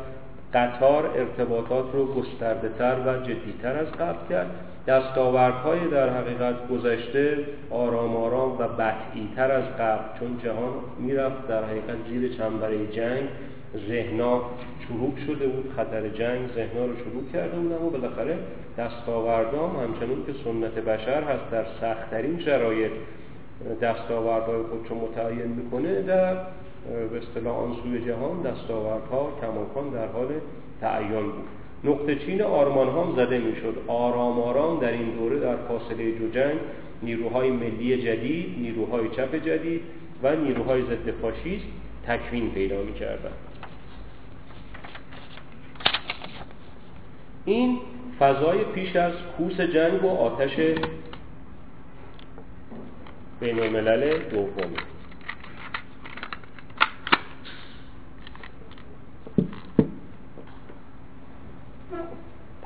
[0.54, 4.50] قطار ارتباطات رو گسترده تر و جدیتر از قبل کرد.
[4.88, 7.38] دستاوردهای در حقیقت گذشته
[7.70, 13.28] آرام آرام و بطعی تر از قبل چون جهان می‌رفت در حقیقت زیر چنبره جنگ.
[13.88, 14.40] ذهنا
[14.88, 18.38] چروک شده بود خطر جنگ ذهنا رو شروع کرده بود اما بالاخره
[18.78, 22.92] دستاوردام همچنون که سنت بشر هست در سختترین شرایط
[23.82, 26.34] دستاوردهای خودشو متعین می‌کنه در
[27.10, 30.28] به اصطلاح آن سوی جهان دستاوردها کماکان در حال
[30.80, 31.57] تعین بود.
[31.84, 33.82] نقطه چین آرمان هم زده می‌شد.
[33.86, 36.58] آرام آرام در این دوره در فاصله دو جنگ
[37.02, 39.80] نیروهای ملی جدید نیروهای چپ جدید
[40.22, 41.64] و نیروهای ضد فاشیست
[42.06, 43.32] تکوین پیدا می‌کردند.
[47.44, 47.78] این
[48.18, 50.56] فضای پیش از کوس جنگ و آتش
[53.40, 54.76] بین الملل دومی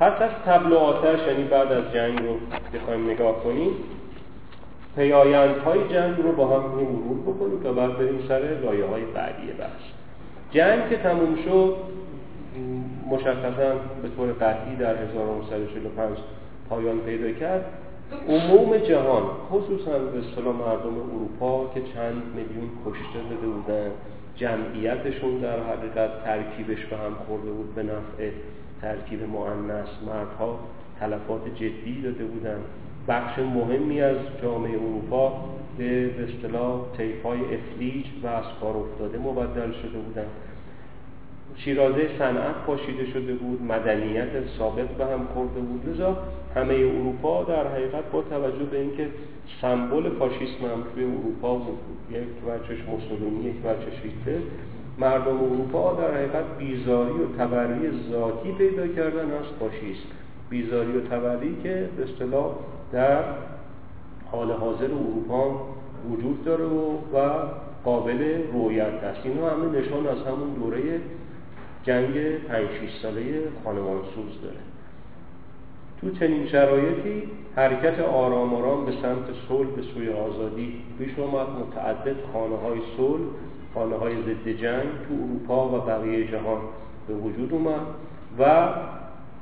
[0.03, 2.37] پس از تبل و آتش یعنی بعد از جنگ رو
[2.75, 3.71] بخوایم نگاه کنیم
[5.65, 9.83] های جنگ رو با هم مرور بکنیم تا بعد بریم سر لایه های بعدی بحث
[10.51, 11.77] جنگ که تموم شد
[13.11, 16.19] مشخصا به طور قطعی در 1945
[16.71, 17.65] پایان پیدا کرد.
[18.29, 23.91] عموم جهان خصوصا به اصطلاح مردم اروپا که چند میلیون کشته داده بودن
[24.37, 28.31] جمعیتشون در حقیقت ترکیبش به هم خورده بود به نفع
[28.83, 30.59] ترکیب معنیس مردها
[31.01, 32.59] تلفات جدی داده بودن
[33.09, 35.45] بخش مهمی از جامعه اروپا
[35.79, 36.81] به اصطلاح
[37.25, 40.31] های افلیج و از کار افتاده مبدل شده بودند.
[41.57, 45.89] شیرازه صنعت پاشیده شده بود مدنیت ثابت به هم خورده بود.
[45.89, 46.17] لذا
[46.55, 49.09] همه اروپا در حقیقت با توجه به اینکه
[49.61, 51.79] سمبل فاشیسم هم توی اروپا بود
[52.11, 54.43] یک وجهش موسولینی یک وجهش هیتلر
[54.99, 60.09] مردم اروپا در حقیقت بیزاری و تبری ذاتی پیدا کردن از فاشیسم.
[60.51, 62.55] بیزاری و تبری که به اصطلاح
[62.93, 63.25] در
[64.31, 65.61] حال حاضر اروپا
[66.11, 66.89] وجود داره و,
[67.85, 69.21] قابل رویت است.
[69.25, 71.01] اینو همه نشان از همون دوره
[71.83, 72.69] جنگ 5
[73.03, 74.57] ساله خانمانسوز داره.
[76.01, 77.23] تو چنین شرایطی
[77.57, 81.47] حرکت آرام آرام به سمت صلح به سوی آزادی پیش اومد.
[81.49, 83.25] متعدد خانه های صلح
[83.75, 86.59] خانه های ضد جنگ تو اروپا و بقیه جهان
[87.09, 87.81] به وجود اومد
[88.39, 88.69] و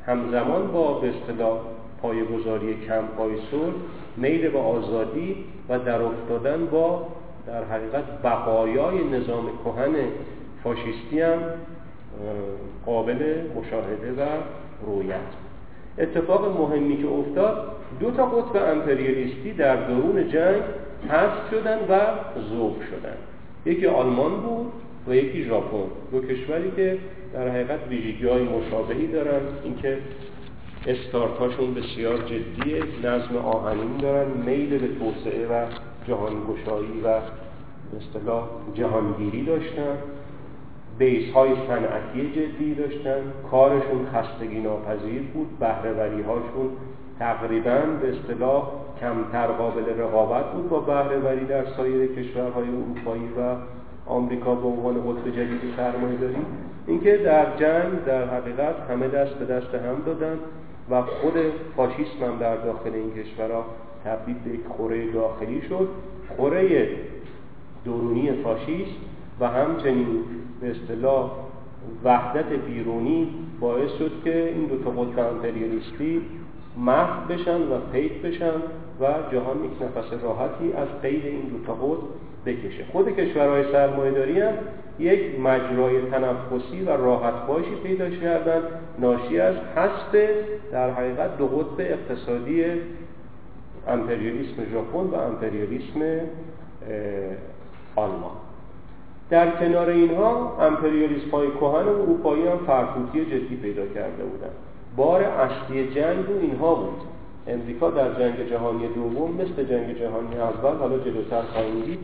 [0.06, 1.58] همزمان با به اصطلاح
[2.02, 3.74] پایگذاری کمپ های صلح
[4.16, 5.36] میل به آزادی
[5.68, 7.06] و در افتادن با
[7.46, 9.94] در حقیقت بقایای نظام کهن
[10.64, 11.38] فاشیستی هم
[12.86, 14.26] قابل مشاهده و
[14.86, 15.30] رویت
[15.98, 20.62] اتفاق مهمی که افتاد دو تا قطب امپریالیستی در درون جنگ
[21.08, 22.00] حذف شدن و
[22.50, 23.16] ذوب شدن.
[23.66, 24.72] یکی آلمان بود
[25.08, 25.90] و یکی ژاپن.
[26.12, 26.98] دو کشوری که
[27.34, 29.40] در حقیقت ویژگی های مشابهی دارن.
[29.64, 29.98] اینکه
[30.86, 35.66] استارتاشون بسیار جدیه نظم آهنین دارن میل به توسعه و
[36.08, 37.20] جهانگشایی و
[37.96, 39.98] اصطلاح جهانگیری داشتن.
[40.98, 43.20] بیس های صنعتی جدی داشتن.
[43.50, 46.70] کارشون خستگی ناپذیر بود بهرهوری هاشون
[47.20, 48.68] تقریبا به اصطلاح
[49.00, 53.56] کمتر قابل رقابت بود با بهرهوری در سایر کشورهای اروپایی و
[54.06, 56.36] آمریکا به عنوان قطب جدید سرمایه داری
[56.86, 60.38] اینکه در جنگ در حقیقت همه دست به دست هم دادن
[60.90, 61.34] و خود
[61.76, 63.64] فاشیسم هم در داخل این کشورها
[64.04, 65.88] تبدیل به یک خوره داخلی شد.
[66.36, 66.88] خوره
[67.84, 68.96] درونی فاشیست
[69.40, 70.06] و همچنین
[70.60, 71.30] به اصطلاح
[72.04, 73.28] وحدت بیرونی
[73.60, 76.22] باعث شد که این دو تا قطب امپریالیستی
[76.76, 78.54] محو بشن و پید بشن
[79.00, 82.02] و جهان یک نفس راحتی از قید این دو تا قطب
[82.46, 82.84] بکشه.
[82.92, 84.52] خود کشورهای سرمایه‌داری هم
[84.98, 88.62] یک مجرای تنفسی و راحت باشی پیدا کردن.
[88.98, 90.30] ناشی از حذف
[90.72, 92.64] در حقیقت دو قطب اقتصادی
[93.88, 96.00] امپریالیسم ژاپن و امپریالیسم
[97.96, 98.36] آلمان.
[99.30, 105.94] در کنار اینها امپریالیسم های کهن اروپایی هم فرفوتی جدی پیدا کرده بودند بار اصلی
[105.94, 107.00] جنگ رو اینها بود.
[107.46, 111.98] امریکا در جنگ جهانی دوم مثل جنگ جهانی اول حالا جلوتر خواهیم دید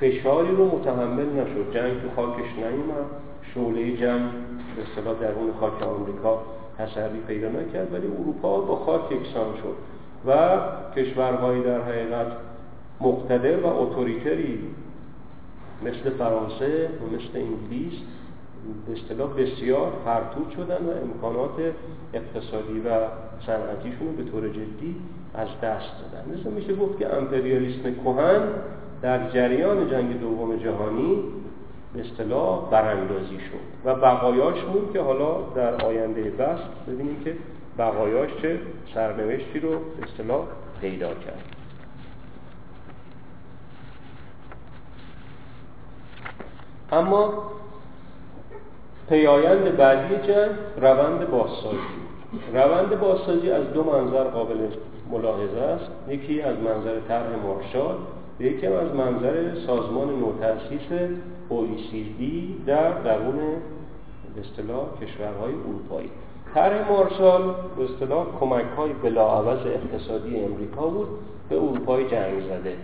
[0.00, 1.74] فشاری رو متحمل نشد.
[1.74, 3.06] جنگ تو خاکش نیومد.
[3.54, 4.30] شعله جنگ
[4.76, 6.42] به اصطلاح درون خاک آمریکا
[6.78, 9.76] تسری پیدا نکرد ولی اروپا با خاک یکسان شد
[10.26, 10.58] و
[10.96, 12.26] کشورهایی در حقیقت
[13.00, 14.58] مقتدر و اتوریتری
[15.82, 18.00] مثل فرانسه و مثل انگلیس
[18.86, 21.74] به اصطلاح بسیار فرتود شدن و امکانات
[22.14, 22.90] اقتصادی و
[23.46, 24.96] صنعتیشون رو به طور جدی
[25.34, 26.38] از دست دادن.
[26.40, 28.42] مثل میشه گفت که امپریالیسم کهن
[29.02, 31.22] در جریان جنگ دوم جهانی
[31.94, 36.58] به اصطلاح براندازی شد و بقایاش بود که حالا در آینده بس
[36.88, 37.36] ببینیم که
[37.78, 38.58] بقایاش چه
[38.94, 40.44] سرنوشتی رو به اصطلاح
[40.80, 41.44] پیدا کرد.
[46.92, 47.42] اما
[49.10, 50.50] پیایند بعدی جنگ
[50.80, 51.76] روند بازسازی.
[52.54, 54.58] روند بازسازی از دو منظر قابل
[55.10, 55.90] ملاحظه است.
[56.08, 57.94] یکی از منظر طرح مارشال
[58.40, 61.10] یکی از منظر سازمان نوتأسیس
[61.50, 62.22] OECD
[62.66, 63.36] در درون
[64.34, 66.10] به اصطلاح کشورهای اروپایی.
[66.54, 71.08] طرح مارشال به اصطلاح کمک های بلاعوض اقتصادی امریکا بود
[71.48, 72.76] به اروپای جنگ زده.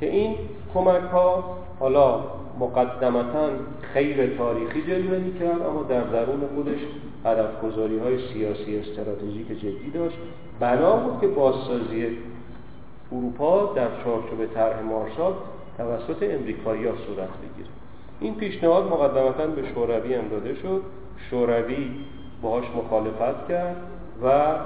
[0.00, 0.34] که این
[0.74, 1.44] کمک ها
[1.80, 2.20] حالا
[2.60, 3.48] مقدمتا
[3.94, 6.78] خیر تاریخی جلوه کرد اما در درون خودش
[7.24, 10.18] هدفگذاری های سیاسی استراتژیک جدی داشت.
[10.60, 12.06] بنا بود که بازسازی
[13.12, 15.34] اروپا در چارچوب طرح مارشال
[15.78, 17.68] توسط امریکایی صورت بگیره.
[18.20, 20.82] این پیشنهاد مقدمتا به شوروی هم داده شد.
[21.30, 21.90] شوروی
[22.42, 23.76] باهاش مخالفت کرد
[24.24, 24.56] و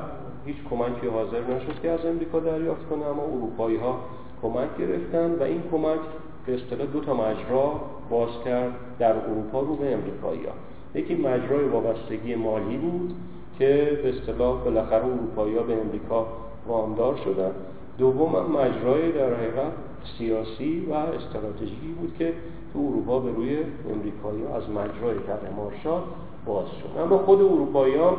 [0.47, 3.99] هیچ کمکی حاضر نشد که از امریکا دریافت کنه اما اروپایی ها
[4.43, 6.01] کمک گرفتن و این کمک
[6.47, 7.73] به اصطلاح دو تا مجرا
[8.11, 10.53] باز کرد در اروپا رو به امریکایی ها.
[10.95, 13.15] یکی مجرای وابستگی مالی بود
[13.59, 16.27] که به اصطلاح بالاخره اروپایی ها به امریکا
[16.67, 17.51] وامدار شدن.
[17.99, 19.73] دوم هم مجرای در حقیقت
[20.19, 22.33] سیاسی و استراتژیکی بود که
[22.73, 23.59] تو اروپا به روی
[23.91, 26.03] امریکایی از مجرای طرح مارشال
[26.47, 27.01] باز شد.
[27.01, 28.17] اما خود اروپایی ها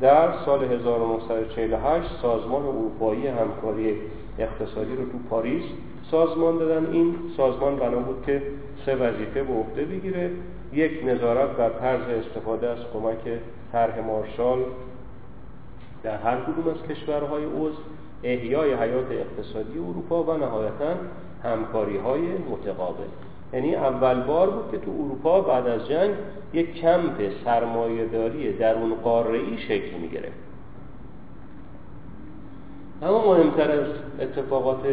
[0.00, 3.94] در سال 1948 سازمان اروپایی همکاری
[4.38, 5.64] اقتصادی رو تو پاریس
[6.10, 6.92] سازمان دادن.
[6.92, 8.42] این سازمان بنا بود که
[8.86, 10.30] سه وظیفه به عهده بگیره.
[10.72, 13.40] یک نظارت بر طرز استفاده از کمک
[13.72, 14.58] طرح مارشال
[16.02, 17.80] در هر کدوم از کشورهای عضو
[18.22, 20.94] احیای حیات اقتصادی اروپا و نهایتا
[21.44, 23.04] همکاری های متقابل.
[23.52, 26.10] یعنی اول بار بود که تو اروپا بعد از جنگ
[26.52, 30.50] یک کمپ سرمایهداری درون قاره ای شکل می گرفت
[33.02, 33.86] اما مهمتر از
[34.20, 34.84] اتفاقات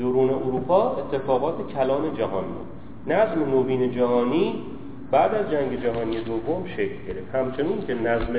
[0.00, 2.66] درون اروپا اتفاقات کلان جهان بود.
[3.12, 4.62] نظم نوین جهانی
[5.10, 7.34] بعد از جنگ جهانی دوم شکل گرفت.
[7.34, 8.32] همچنین که نظم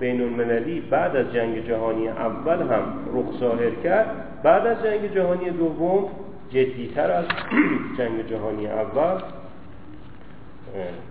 [0.00, 2.82] بین المللی بعد از جنگ جهانی اول هم
[3.14, 6.04] رخ ظاهر کرد بعد از جنگ جهانی دوم
[6.50, 7.24] جدیتر از
[7.98, 9.20] جنگ جهانی اول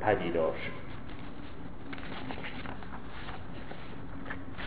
[0.02, 0.78] پدیدار شد.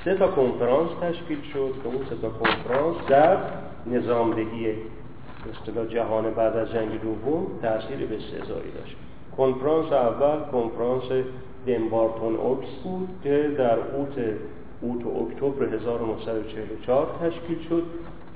[0.05, 1.75] سه تا کنفرانس تشکیل شد.
[1.83, 3.37] که اون سه تا کنفرانس در
[3.87, 4.75] نظامدهی
[5.49, 8.97] اصطلاح جهان بعد از جنگ دوم تاثیر بسزایی داشت.
[9.37, 11.25] کنفرانس اول کنفرانس
[11.67, 14.19] دنبارتون اوکس بود که در اوت
[14.81, 17.83] اوت اکتبر 1944 تشکیل شد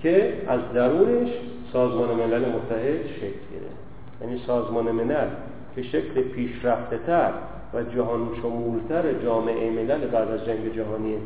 [0.02, 1.30] که از درونش
[1.72, 3.84] سازمان ملل متحد شکل گرفت.
[4.22, 5.28] یعنی سازمان ملل
[5.76, 7.32] که شکل پیشرفته تر
[7.74, 11.16] و جهان شمولتر جامعه ملل بعد از جنگ جهانی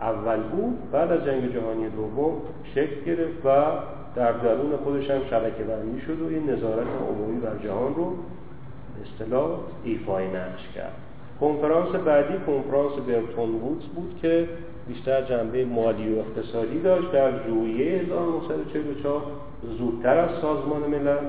[0.00, 2.32] اول بود بعد از جنگ جهانی دوم
[2.74, 3.48] شکل گرفت و
[4.16, 9.08] در درون خودش هم شبکه بندی شد و این نظارت عمومی بر جهان رو به
[9.08, 9.50] اصطلاح
[9.84, 10.92] ایفای نقش کرد.
[11.40, 14.48] کنفرانس بعدی کنفرانس برتون وودز بود که
[14.88, 17.12] بیشتر جنبه مالی و اقتصادی داشت.
[17.12, 19.22] در ژوئیه 1944
[19.78, 21.24] زودتر از سازمان ملل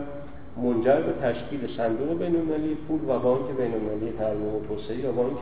[0.57, 5.37] منجر به تشکیل صندوق بینالمللی پول و بانک بینالمللی ترمیم و توسعه یا بانک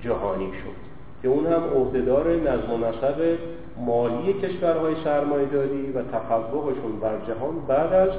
[0.00, 0.91] جهانی شد.
[1.22, 3.38] که اون هم عهدهدار نظم و نسب
[3.86, 8.10] مالی کشورهای سرمایهداری و تفوقشون بر جهان بعد از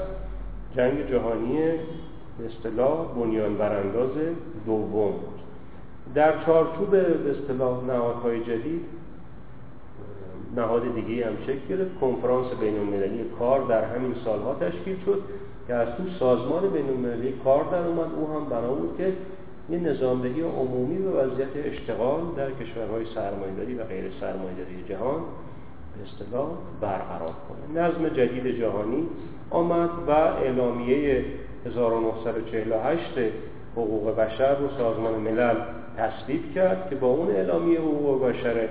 [0.76, 1.58] جنگ جهانی
[2.38, 4.12] به اصطلاح بنیان برانداز
[4.66, 5.40] دوم بود.
[6.16, 8.82] در چارچوب به اصطلاح نهادهای جدید
[10.56, 12.00] نهاد دیگه هم شکل گرفت.
[12.02, 15.22] کنفرانس بین المللی کار در همین سالها تشکیل شد
[15.68, 18.08] که از تو سازمان بین المللی کار در اومد.
[18.18, 19.14] او هم بنا بود که
[19.70, 25.22] یه نظامدهی عمومی به وضعیت اشتغال در کشورهای سرمایه‌داری و غیر سرمایه‌داری جهان
[25.96, 26.50] به اصطلاح
[26.82, 27.82] برقرار کنه.
[27.82, 29.08] نظم جدید جهانی
[29.50, 31.26] آمد و اعلامیه
[31.66, 33.20] 1948
[33.76, 35.56] حقوق بشر رو سازمان ملل
[35.98, 38.68] تصویب کرد که با اون اعلامیه حقوق بشر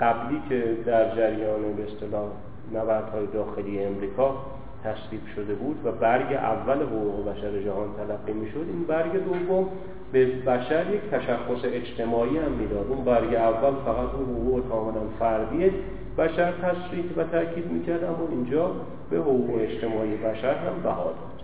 [0.00, 2.28] قبلی که در جریان به اصطلاح
[2.74, 4.36] نبردهای داخلی امریکا
[4.84, 9.68] تصویب شده بود و برگ اول حقوق بشر جهان تلقی می‌شد این برگ دوم
[10.12, 12.86] به بشر یک تشخص اجتماعی هم می‌داد.
[12.88, 15.70] اون برگ اول فقط اون حقوق کاملا فردی
[16.18, 18.70] بشر تصریح و تاکید می‌کرد اما اینجا
[19.10, 21.42] به حقوق اجتماعی بشر هم بها داد.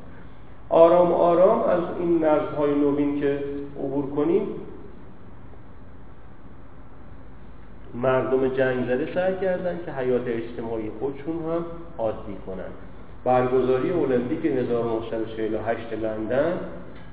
[0.68, 3.38] آرام آرام از این نظم های نوین که
[3.78, 4.42] عبور کنیم
[7.94, 11.64] مردم جنگ زده سعی کردن که حیات اجتماعی خودشون هم
[11.98, 12.87] عادی کنن
[13.24, 16.60] برگزاری المپیک 1948 لندن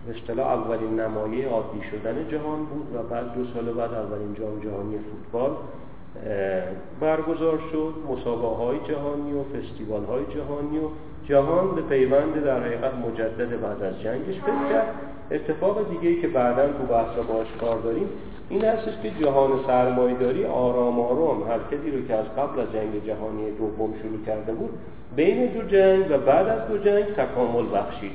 [0.08, 4.60] به اصطلاح اولین نمایه عادی شدن جهان بود و بعد دو سال بعد اولین جام
[4.60, 5.52] جهانی فوتبال
[7.00, 7.94] برگزار شد.
[8.10, 10.90] مسابقه های جهانی و فستیوال های جهانی و
[11.26, 15.15] جهان به پیوند در حقیقت مجدد بعد از جنگش فکر کرد.
[15.32, 18.10] اتفاق دیگه ای که بعدا تو بحثا باش کار داریم
[18.50, 23.52] این هستش که جهان سرمایداری آرام آرام حرکتی رو که از قبل از جنگ جهانی
[23.52, 24.70] دوم شروع کرده بود
[25.16, 28.12] بین دو جنگ و بعد از دو جنگ تکامل بخشید.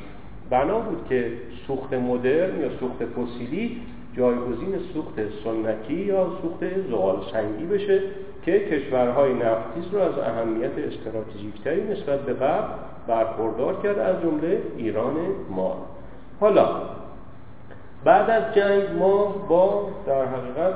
[0.50, 1.32] بنا بود که
[1.66, 3.82] سوخت مدرن یا سوخت فسیلی
[4.16, 8.00] جایگزین سوخت سنتی یا سوخت زغال سنگی بشه
[8.44, 12.72] که کشورهای نفتیز رو از اهمیت استراتژیکتری نسبت به قبل
[13.08, 15.14] برخوردار کرد از جمله ایران
[15.50, 15.76] ما
[16.40, 16.82] حالا
[18.04, 20.74] بعد از جنگ ما با در حقیقت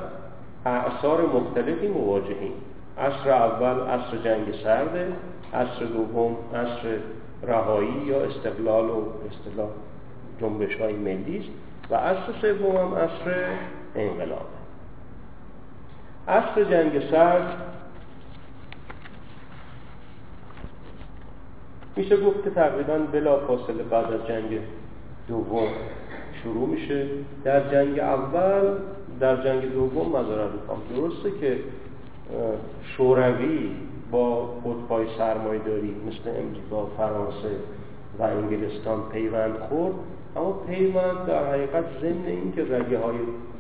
[0.67, 2.53] اعثار مختلفی مواجهیم.
[2.99, 5.13] عصر اول عصر جنگ سرده
[5.55, 6.99] عصر دوم عصر
[7.43, 9.69] رهایی یا استقلال و اصطلاح
[10.41, 11.49] جنبش های ملی است
[11.91, 13.45] و عصر سوم هم عصر
[13.95, 14.47] انقلاب.
[16.29, 17.75] عصر جنگ سرد
[21.97, 24.61] میشه گفت که تقریبا بلا فاصله بعد از جنگ
[25.29, 25.69] دوم
[26.43, 27.07] شروع میشه.
[27.45, 28.79] در جنگ اول
[29.21, 30.79] در جنگ دوم مذارت می‌خوام.
[30.97, 31.59] درسته که
[32.97, 33.71] شوروی
[34.11, 37.57] با قطبای سرمایداری مثل امریکا فرانسه
[38.19, 39.95] و انگلستان پیوند خورد.
[40.37, 43.17] اما پیوند در حقیقت ضمن اینکه رگه های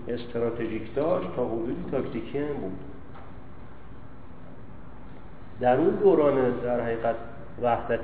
[0.08, 2.78] استراتژیک داشت تا حدودی تاکتیکی هم بود.
[5.60, 7.16] در اون دوران در حقیقت
[7.62, 8.00] وحدت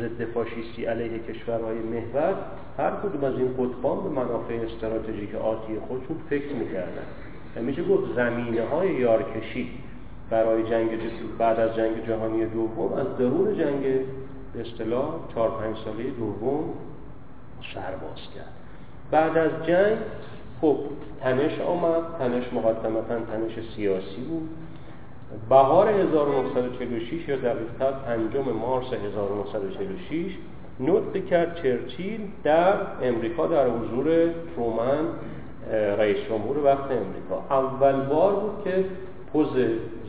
[0.00, 2.34] ضد فاشیستی علیه کشورهای محور
[2.78, 7.06] هر کدوم از این قطبان به منافع استراتژیک آتی خودشون فکر می‌کردن.
[7.56, 9.70] و میشه گفت زمینه های یارکشی
[10.30, 10.90] برای جنگ
[11.38, 13.82] بعد از جنگ جهانی دوم از درون جنگ
[14.54, 16.64] به اصطلاح چهار پنج ساله دوم
[17.74, 18.52] سرباز کرد.
[19.10, 19.96] بعد از جنگ
[20.60, 20.76] خب
[21.20, 24.48] تنش آمد تنش مقدمتا تنش سیاسی بود.
[25.48, 30.36] بهار 1946 یا دقیقتر پنجم مارس 1946
[30.80, 35.04] نطق کرد چرچیل در امریکا در حضور ترومن
[35.72, 37.42] رئیس جمهور وقت امریکا.
[37.50, 38.84] اول بار بود که
[39.32, 39.48] پوز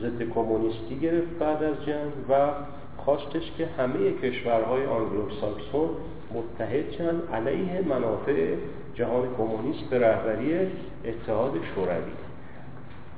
[0.00, 2.50] ضد کمونیستی گرفت بعد از جنگ و
[2.96, 5.88] خواستش که همه کشورهای آنگلوساکسون
[6.34, 8.54] متحد شند علیه منافع
[8.94, 10.54] جهان کمونیست به رهبری
[11.04, 12.29] اتحاد شوروی.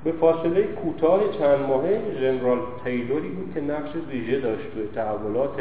[0.04, 5.56] به فاصله کوتاه چند ماهه ژنرال تیلوری بود که نقش ویژه داشت توی تحولات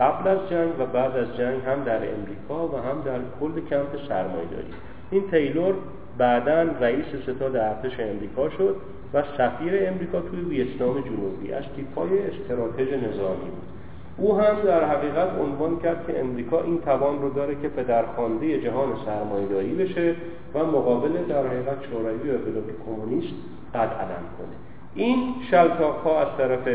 [0.00, 4.08] قبل از جنگ و بعد از جنگ هم در امریکا و هم در کل کمپ
[4.08, 4.72] سرمایه‌داری.
[5.10, 5.74] این تیلور
[6.18, 8.76] بعدا رئیس ستاد ارتش امریکا شد
[9.14, 13.71] و سفیر امریکا توی ویتنام جنوبی از تیپای استراتژ نظامی بود.
[14.16, 18.88] او هم در حقیقت عنوان کرد که امریکا این توان رو داره که پدرخوانده جهان
[19.06, 20.14] سرمایه‌داری بشه
[20.54, 23.34] و مقابل در حقیقت شوروی و بلوک کمونیست
[23.74, 24.56] قد علم کنه.
[24.94, 26.68] این شلتاک ها از طرف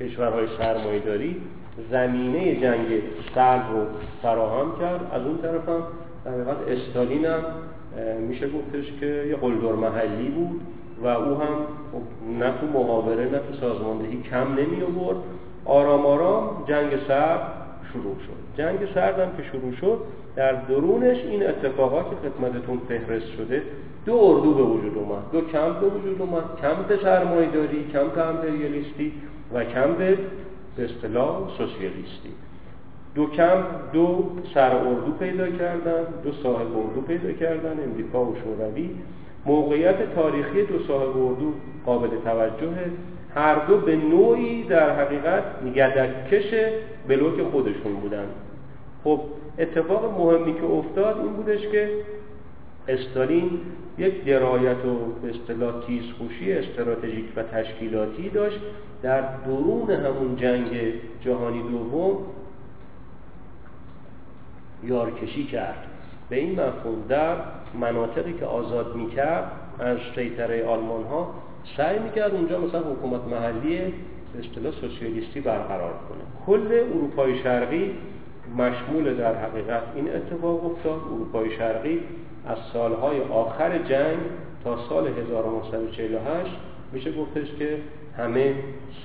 [0.00, 1.36] کشورهای سرمایه‌داری
[1.90, 3.02] زمینه جنگ
[3.34, 3.86] سرد رو
[4.22, 5.00] فراهم کرد.
[5.12, 5.82] از اون طرف هم
[6.24, 7.42] در حقیقت استالین هم
[8.28, 10.60] میشه گفتش که یه قلدر محلی بود
[11.02, 11.48] و او هم
[12.38, 15.16] نه تو محاوره نه تو سازماندهی کم نمی آورد
[15.64, 17.40] آرام آرام جنگ سرد
[17.92, 18.62] شروع شد.
[18.62, 19.98] جنگ سرد هم که شروع شد
[20.36, 23.62] در درونش این اتفاقات که خدمتتون فهرست شده
[24.06, 25.22] دو اردو به وجود اومد.
[25.32, 26.44] دو کمپ به وجود اومد.
[26.62, 29.12] کمپ سرمایداری کمپ امپریالیستی
[29.54, 29.98] و کمپ
[30.76, 32.30] به اصطلاح سوسیالیستی.
[33.14, 38.90] دو کمپ دو سر اردو پیدا کردن دو صاحب اردو پیدا کردن امریکا و شوروی.
[39.46, 41.52] موقعیت تاریخی دو صاحب اردو
[41.86, 42.90] قابل توجهه.
[43.34, 45.42] هر دو به نوعی در حقیقت
[45.74, 46.54] یدککش
[47.08, 48.26] بلوک خودشون بودن.
[49.04, 49.20] خب
[49.58, 51.90] اتفاق مهمی که افتاد این بودش که
[52.88, 53.60] استالین
[53.98, 58.60] یک درایت و به اصطلاح تیزخوشی استراتژیک و تشکیلاتی داشت.
[59.02, 60.70] در درون همون جنگ
[61.24, 62.18] جهانی دوم
[64.84, 65.86] یارکشی کرد.
[66.28, 67.36] به این مفهوم در
[67.80, 71.34] مناطقی که آزاد می‌کرد از سیطره آلمان ها
[71.76, 76.46] سعی می‌کرد اونجا مثلا حکومت محلی به اصطلاح سوسیالیستی برقرار کنه.
[76.46, 77.94] کل اروپای شرقی
[78.56, 81.00] مشمول در حقیقت این اتفاق افتاد.
[81.14, 82.00] اروپای شرقی
[82.46, 84.18] از سالهای آخر جنگ
[84.64, 86.50] تا سال 1948
[86.92, 87.78] میشه گفتش که
[88.18, 88.54] همه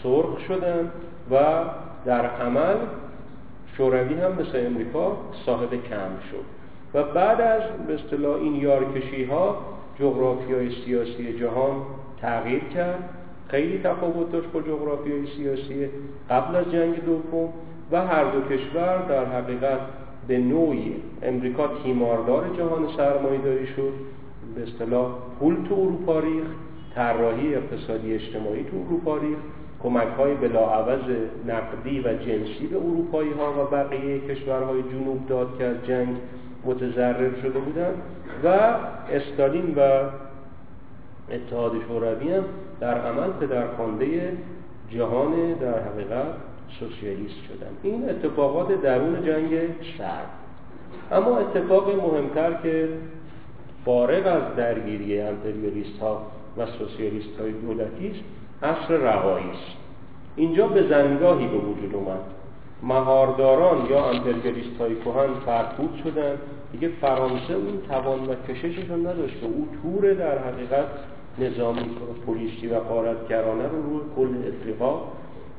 [0.03, 0.91] سرخ شدن
[1.32, 1.64] و
[2.05, 2.76] در عمل
[3.78, 6.45] شوروی هم مثل امریکا صاحب کم شد.
[6.93, 9.57] و بعد از به اصطلاح این یارکشی ها
[9.99, 11.76] جغرافیای سیاسی جهان
[12.22, 13.10] تغییر کرد.
[13.48, 15.90] خیلی تفاوت داشت با جغرافیای سیاسی
[16.30, 17.50] قبل از جنگ دوم
[17.92, 19.80] و هر دو کشور در حقیقت
[20.28, 23.94] به نوعی امریکا تیماردار جهان سرمایه‌داری شد.
[24.56, 26.52] به اصطلاح پول تو اروپا ریخت
[26.96, 29.42] طراحی اقتصادی اجتماعی تو اروپا ریخت
[29.84, 31.10] کمک های بلاعوض
[31.48, 36.16] نقدی و جنسی به اروپایی ها و بقیه کشورهای جنوب داد که از جنگ
[36.66, 37.96] متضرر شده بودند.
[38.44, 38.48] و
[39.12, 40.04] استالین و
[41.32, 42.44] اتحاد شوروی هم
[42.80, 44.38] در عمل پدرخوانده
[44.90, 46.26] جهان در حقیقت
[46.80, 47.72] سوسیالیست شدن.
[47.84, 49.60] این اتفاقات درون جنگ
[49.98, 50.30] سرد.
[51.12, 52.90] اما اتفاق مهمتر که
[53.86, 56.22] فارغ از درگیری امپریالیست ها
[56.58, 58.24] و سوسیالیست های دولتی است
[58.64, 59.78] عصر رهایی است.
[60.36, 62.20] اینجا به زنگاهی به وجود اومد.
[62.84, 66.36] مهارداران یا امپریالیست های کهن فرکود شدن.
[66.72, 70.86] دیگه فرانسه اون توان و کشششون نداشت که او تور در حقیقت
[71.40, 71.82] نظامی
[72.28, 75.02] پلیسی و قارتگرانه رو روی کل افریقا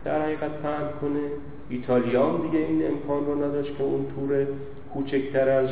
[0.04, 1.20] در حقیقت پهن کنه.
[1.68, 4.46] ایتالیان دیگه این امکان رو نداشت که اون تور
[4.94, 5.68] کوچکتر از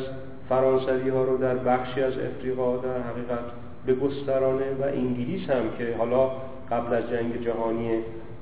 [0.49, 3.39] فرانسوی ها رو در بخشی از افریقا در حقیقت
[3.85, 6.31] به گسترانه و انگلیس هم که حالا
[6.71, 7.89] قبل از جنگ جهانی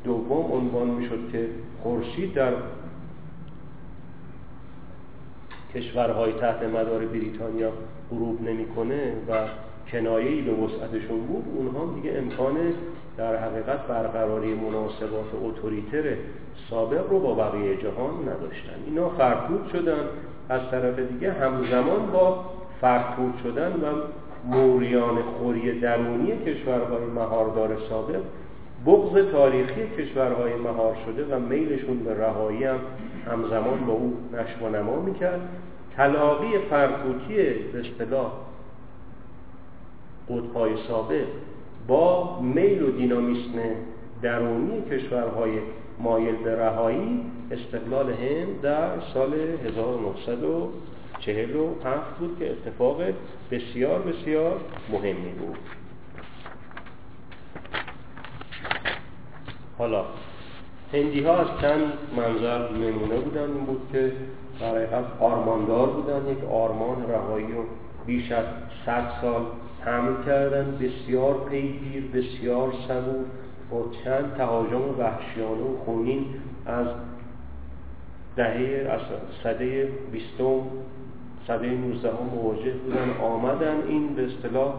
[0.03, 1.47] دوم عنوان می‌شد که
[1.83, 2.53] خورشید در
[5.75, 7.71] کشورهای تحت مدار بریتانیا
[8.11, 9.47] غروب نمی‌کنه و
[9.91, 12.57] کنایه‌ای به وسعتشون بود اونها دیگه امکان
[13.17, 16.03] در حقیقت برقراری مناسبات اتوریتر
[16.69, 18.83] سابق رو با بقیه جهان نداشتن.
[18.85, 19.99] اینا فرکود شدن
[20.49, 22.45] از طرف دیگه همزمان با
[22.81, 24.01] فرکود شدن و
[24.45, 28.21] موریان خوری درونی کشورهای مهاردار سابق
[28.85, 32.79] بغض تاریخی کشورهای مهار شده و میلشون به رهایی هم
[33.31, 35.41] همزمان با او نشو و نما می‌کرد.
[35.95, 37.35] تلاقی فرکوتی
[37.73, 38.31] به اصطلاح
[40.29, 41.25] قطبهای سابق
[41.87, 43.59] با میل و دینامیسم
[44.21, 45.59] درونی کشورهای
[45.99, 47.21] مایل به رهایی
[47.51, 53.01] استقلال هند در سال 1947 بود که اتفاق
[53.51, 54.59] بسیار بسیار
[54.91, 55.57] مهمی بود.
[59.77, 60.05] حالا
[60.93, 63.41] هندی ها از چند منظر نمونه بودن.
[63.41, 64.11] این بود که
[64.59, 66.31] در حقیقت آرماندار بودن.
[66.31, 67.63] یک آرمان رهایی رو
[68.05, 68.45] بیش از
[68.85, 69.45] صد سال
[69.87, 73.25] حمل کردن بسیار پیگیر بسیار صبور
[73.71, 76.25] با چند تهاجم وحشیانه و خونین
[76.65, 76.87] از
[78.35, 79.01] دهه از
[79.43, 80.61] صده بیستم
[81.47, 83.09] صده نوزده ها مواجه بودن.
[83.21, 84.73] آمدن این به اصطلاح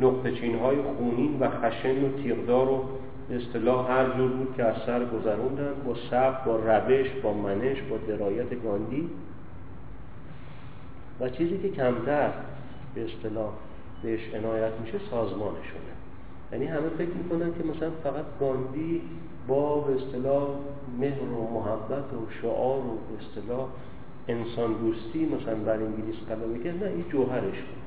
[0.00, 2.82] نقطه چین های خونین و خشن و تیغدار و
[3.28, 7.82] به اصطلاح هر جور بود که از سر گذروندن با صبر با روش با منش
[7.82, 9.10] با درایت گاندی.
[11.20, 12.30] و چیزی که کمتر
[12.94, 13.50] به اصطلاح
[14.02, 15.92] بهش عنایت میشه سازمانشونه
[16.52, 19.02] یعنی همه فکر می‌کنن که مثلا فقط گاندی
[19.48, 20.48] با به اصطلاح
[21.00, 23.66] مهر و محبت و شعار و به اصطلاح
[24.28, 27.80] انسان دوستی مثلا بر انگلیس قدم می‌کرد نه این جوهرش بود.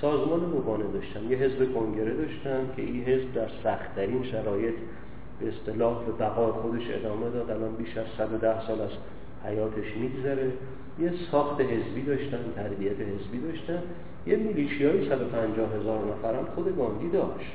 [0.00, 1.30] سازمان مبانه داشتن.
[1.30, 4.74] یه حزب کنگره داشتن که این حزب در سختترین شرایط
[5.40, 7.50] به اصطلاح به بقای خودش ادامه داد.
[7.50, 8.90] الان بیش از 110 سال از
[9.44, 10.52] حیاتش میگذره.
[10.98, 13.82] یه ساخت حزبی داشتن تربیت حزبی داشتن.
[14.26, 17.52] یه میلیشی های 150 هزار نفرم خود گاندی داشت.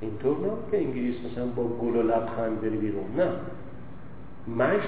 [0.00, 3.04] اینطور نه که انگلیس مثلا با گل و لبخند بری بیرون.
[3.16, 3.30] نه.
[4.56, 4.82] مش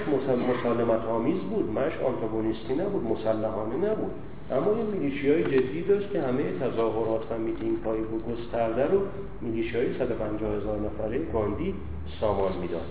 [0.49, 1.69] مسالمت آمیز بود.
[1.69, 3.03] مش آنتاگونیستی نبود.
[3.03, 4.11] مسلحانه نبود.
[4.51, 7.99] اما یه میلیشی های جدی داشت که همه تظاهرات و میتینگ های
[8.29, 9.01] گسترده رو
[9.41, 11.73] میلیشی های 150 هزار نفره گاندی
[12.19, 12.81] سامان می‌داد.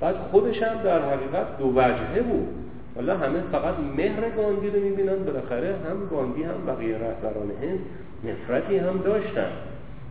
[0.00, 2.48] بعد خودش هم در حقیقت دو وجهه بود.
[2.94, 5.24] حالا همه فقط مهر گاندی رو می‌بینن.
[5.24, 7.78] بالاخره هم گاندی هم بقیه رهبران هند
[8.24, 9.50] نفرتی هم داشتن.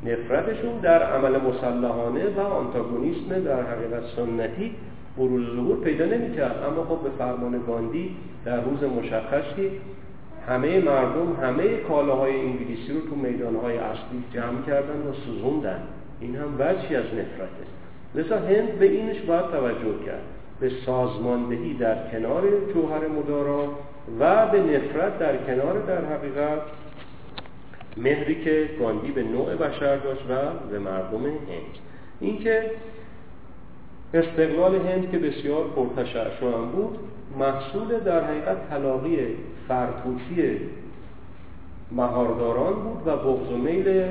[0.06, 4.76] نفرتشون در عمل مسلحانه و آنتاگونیسم در حقیقت سنتی
[5.18, 6.64] بروز ظهور پیدا نمی‌کرد.
[6.64, 8.16] اما خب به فرمان گاندی
[8.46, 9.72] در روز مشخصی
[10.48, 15.80] همه مردم همه کالاهای انگلیسی رو تو میدانهای اصلی جمع کردن و سوزوندن.
[16.22, 17.66] این هم وجهی از نفرته
[18.16, 20.22] لذا هند به اینش باید توجه کرد.
[20.60, 22.44] به سازماندهی در کنار
[22.74, 23.68] جوهر مدارا
[24.20, 26.62] و به نفرت در کنار در حقیقت
[27.98, 31.78] مهری که گاندی به نوع بشر داشت و به مردم هند.
[32.20, 32.72] اینکه
[34.14, 37.00] استقلال هند که بسیار پرتشعشع بود
[37.40, 39.18] محصول در حقیقت تلاقی
[39.68, 40.60] فرکوتی
[41.92, 44.04] مهارداران بود و بغض و میل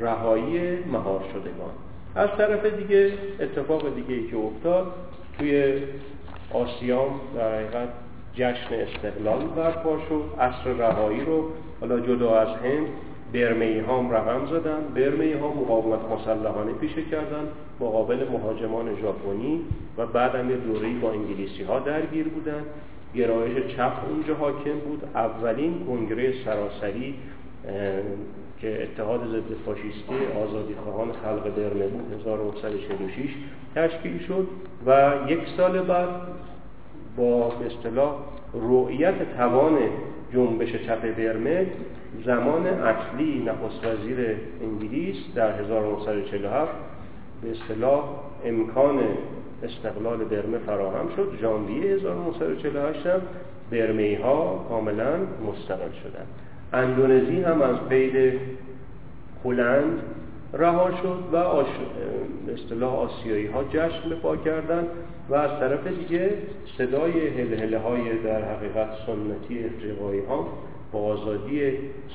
[0.00, 1.70] رهایی مهار شدگان.
[2.14, 4.86] از طرف دیگه اتفاق دیگه ای که افتاد
[5.38, 5.82] توی
[6.52, 7.88] آسیام در حقیقت
[8.34, 12.86] جشن استقلال برپا شد عصر رهایی رو حالا جدا از هند
[13.32, 17.48] برمی ها هم رقم زدن برمی ها مقاومت مسلحانه پیشه کردن
[17.80, 19.60] مقابل مهاجمان ژاپنی
[19.98, 22.62] و بعد هم یه دوره‌ای با انگلیسی ها درگیر بودن.
[23.14, 25.02] گرایش چپ اونجا حاکم بود.
[25.14, 27.14] اولین کنگره سراسری
[28.60, 33.34] که اتحاد ضد فاشیستی آزادی خواهان خلق برمه بود 1946
[33.74, 34.46] تشکیل شد
[34.86, 36.08] و یک سال بعد
[37.16, 38.14] با اصطلاح
[38.54, 39.78] رؤیت توان
[40.32, 41.66] جنبش چپ برمه
[42.24, 46.72] زمان اصلی نخست وزیر انگلیس در 1947
[47.42, 48.04] به اصطلاح
[48.44, 49.00] امکان
[49.62, 51.38] استقلال برمه فراهم شد.
[51.40, 53.20] ژانویه 1948 هم
[53.70, 55.16] برمی ها کاملا
[55.48, 56.47] مستقل شدند.
[56.72, 58.40] اندونزی هم از قید
[59.44, 60.02] هلند
[60.52, 61.36] رها شد و
[62.52, 64.86] اصطلاح آسیایی ها جشن پا کردند
[65.28, 66.32] و از طرف دیگه
[66.78, 70.48] صدای هلهله های در حقیقت سنتی افریقایی ها
[70.92, 71.72] با آزادی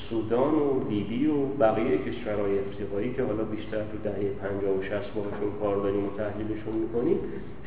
[0.10, 5.14] سودان و لیبی و بقیه کشورهای افریقایی که حالا بیشتر تو دهه 50 و 60
[5.14, 7.20] باشون کار داریم و تحلیلشون می‌کنیم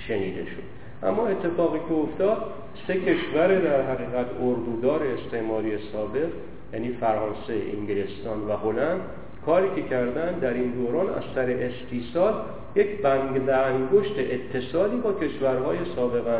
[0.08, 0.62] شنیده شد.
[1.06, 2.44] اما اتفاقی که افتاد
[2.86, 6.28] سه کشور در حقیقت اردودار استعماری سابق
[6.72, 9.00] یعنی فرانسه، انگلستان و هلند
[9.46, 12.34] کاری که کردن در این دوران از سر استیصال
[12.74, 16.38] یک بند انگشت اتصالی با کشورهای سابقا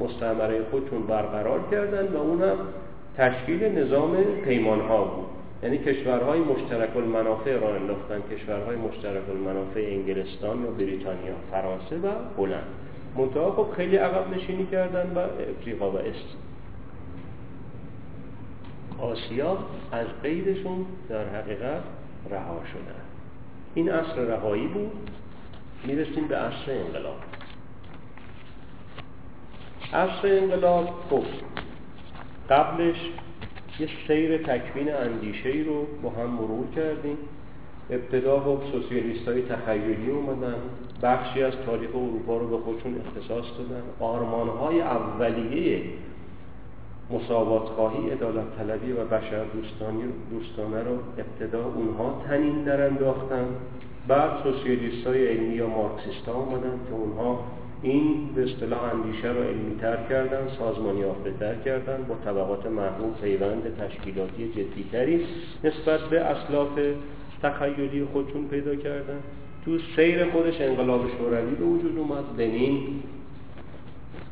[0.00, 2.42] مستعمره خودشون برقرار کردند و اون
[3.16, 5.26] تشکیل نظام پیمان ها بود.
[5.62, 12.08] یعنی کشورهای مشترک المنافع را انداختن کشورهای مشترک المنافع انگلستان یا بریتانیا فرانسه و
[12.38, 12.66] هلند.
[13.16, 15.18] منتها خب خیلی عقب نشینی کردن و
[15.58, 16.36] افریقا و است
[19.02, 19.58] آسیا
[19.92, 21.82] از قیدشون در حقیقت
[22.30, 23.02] رها شدن
[23.74, 24.92] این اصل رهایی بود.
[25.84, 27.16] می‌رسیم به اصل انقلاب.
[29.92, 31.24] اصل انقلاب خب
[32.50, 32.96] قبلش
[33.78, 37.16] یه سیر تکوین اندیشه ای رو با هم مرور کردیم.
[37.90, 40.54] ابتدا با سوسیالیست های تخیلی اومدن
[41.02, 43.82] بخشی از تاریخ اروپا رو به خودشون اختصاص دادن.
[44.00, 45.82] آرمان های اولیه
[47.12, 53.46] مساوات خواهی ادالت طلبی و بشر دوستانی دوستانه رو ابتدا اونها تنین در انداختن.
[54.08, 57.44] بعد سوسیالیست های علمی یا مارکسیست ها آمدن که اونها
[57.82, 63.14] این به اصطلاح اندیشه رو علمی تر کردن سازمانی یافته تر کردن با طبقات محروم
[63.22, 65.20] پیوند تشکیلاتی جدیتری
[65.64, 66.68] نسبت به اسلاف
[67.42, 69.20] تخیلی خودشون پیدا کردن.
[69.64, 72.24] تو سیر خودش انقلاب شوروی به وجود اومد.
[72.38, 72.78] لنین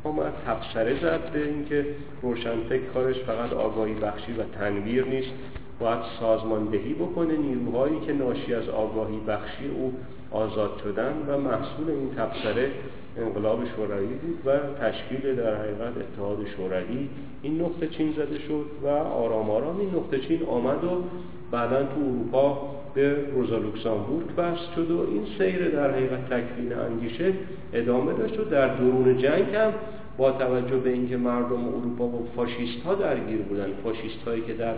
[0.03, 1.85] آمد تبصره زد به اینکه
[2.21, 5.31] روشنفکر کارش فقط آگاهی بخشی و تنویر نیست.
[5.79, 9.93] باید سازماندهی بکنه نیروهایی که ناشی از آگاهی بخشی او
[10.31, 12.71] آزاد شدن و محصول این تبصره
[13.17, 17.09] انقلاب شوروی بود و تشکیل در حقیقت اتحاد شوروی
[17.41, 21.03] این نقطه چین زده شد و آرام آرام این نقطه چین آمد و
[21.51, 27.33] بعدا تو اروپا به روزا لوکسامبورگ بست شد و این سیر در حقیقت تکوین اندیشه
[27.73, 29.73] ادامه داشت و در درون جنگ هم
[30.17, 34.73] با توجه به اینکه مردم اروپا با فاشیست ها درگیر بودن فاشیست هایی که در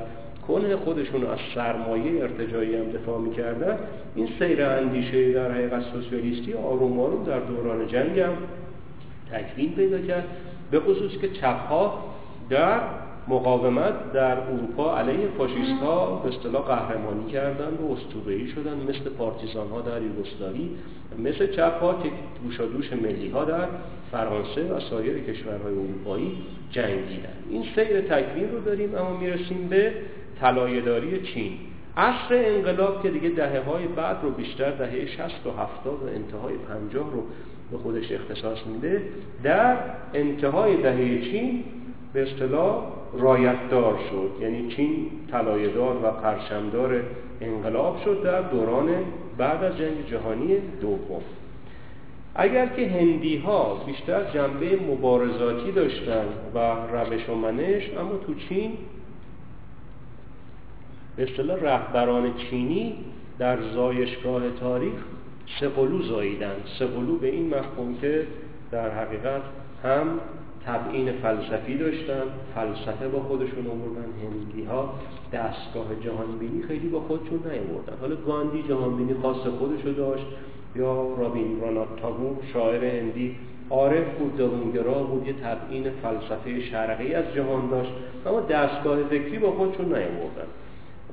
[0.47, 3.77] کنه خودشون از سرمایه ارتجایی هم دفاع می‌کردن
[4.15, 8.33] این سیر اندیشه در حقیقت سوسیالیستی آروم آروم در دوران جنگ هم
[9.31, 10.23] تکوین پیدا کرد
[10.71, 11.91] به خصوص که چپ
[12.49, 12.79] در
[13.27, 19.69] مقاومت در اروپا علیه فاشیست ها به اصطلاح قهرمانی کردند و اسطوره‌ای شدن مثل پارتیزان
[19.69, 20.69] ها در یوگسلاوی
[21.19, 22.09] مثل چپ ها که
[22.43, 23.67] دوشادوش ملی ها در
[24.11, 26.37] فرانسه و سایر کشورهای اروپایی
[26.71, 29.93] جنگیدن این سیر تکوین رو داریم اما می‌رسیم به
[30.41, 31.51] طلایه‌داری چین.
[31.97, 36.55] عصر انقلاب که دیگه دهه های بعد رو بیشتر دهه 60 و 70 و انتهای
[36.69, 37.23] 50 رو
[37.71, 39.01] به خودش اختصاص میده
[39.43, 39.77] در
[40.13, 41.63] انتهای دهه چین
[42.13, 42.83] به اصطلاح
[43.13, 44.41] رایتدار شد.
[44.41, 47.01] یعنی چین طلایه‌دار و پرچمدار
[47.41, 48.89] انقلاب شد در دوران
[49.37, 51.21] بعد از جنگ جهانی دوم.
[52.35, 56.59] اگر که هندی ها بیشتر جنبه مبارزاتی داشتن و
[56.93, 58.71] روش و منش اما تو چین
[61.15, 62.95] به اصطلاح رهبران چینی
[63.39, 64.93] در زایشگاه تاریخ
[65.59, 66.55] سقلو زاییدن.
[66.79, 68.27] سقلو به این مفهوم که
[68.71, 69.41] در حقیقت
[69.83, 70.19] هم
[70.65, 72.23] تبعین فلسفی داشتن
[72.55, 74.93] فلسفه با خودشون آوردن هندی ها
[75.33, 77.97] دستگاه جهانبینی خیلی با خودشون نیاوردن.
[78.01, 80.25] حالا گاندی جهانبینی خاص خودشو داشت
[80.75, 83.35] یا رابین رانات تاگور شاعر هندی
[83.69, 87.91] عارف بود درونگرا بود یه تبعین فلسفه شرقی از جهان داشت
[88.25, 90.47] اما دستگاه فکری با خودشون نیاوردن.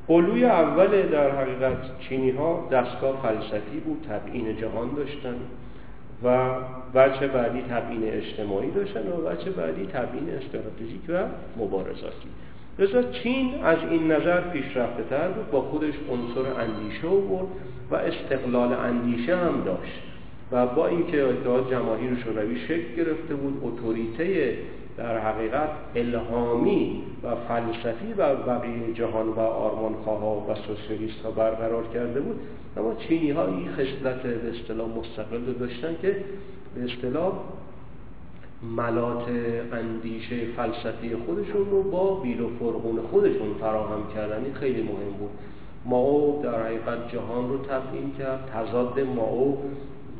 [0.08, 5.34] قلوی اول در حقیقت چینی ها دستگاه فلسفی بود تبعین جهان داشتن.
[6.24, 6.50] و
[6.94, 11.24] وجه بعدی تبعین اجتماعی داشتن و وجه بعدی تبعین استراتژیک و
[11.56, 12.28] مبارزاتی.
[12.78, 17.48] لذا چین از این نظر پیشرفته تر بود با خودش عنصر اندیشه بود
[17.90, 20.02] و استقلال اندیشه هم داشت
[20.52, 24.56] و با اینکه اتحاد جماهیر شوروی شکل گرفته بود اتوریته
[25.00, 32.20] در حقیقت الهامی و فلسفی و بقیه جهان و آرمانخواها و سوسیالیست ها برقرار کرده
[32.20, 32.40] بود
[32.76, 36.16] اما چینی ها این خصلت به اصطلاح مستقل داشتن که
[36.74, 37.32] به اصطلاح
[38.76, 39.24] ملات
[39.72, 45.30] اندیشه فلسفی خودشون رو با بیل و فرغون خودشون فراهم کردن این خیلی مهم بود.
[45.84, 49.58] ماو در حقیقت جهان رو تبیین کرد تضاد ماو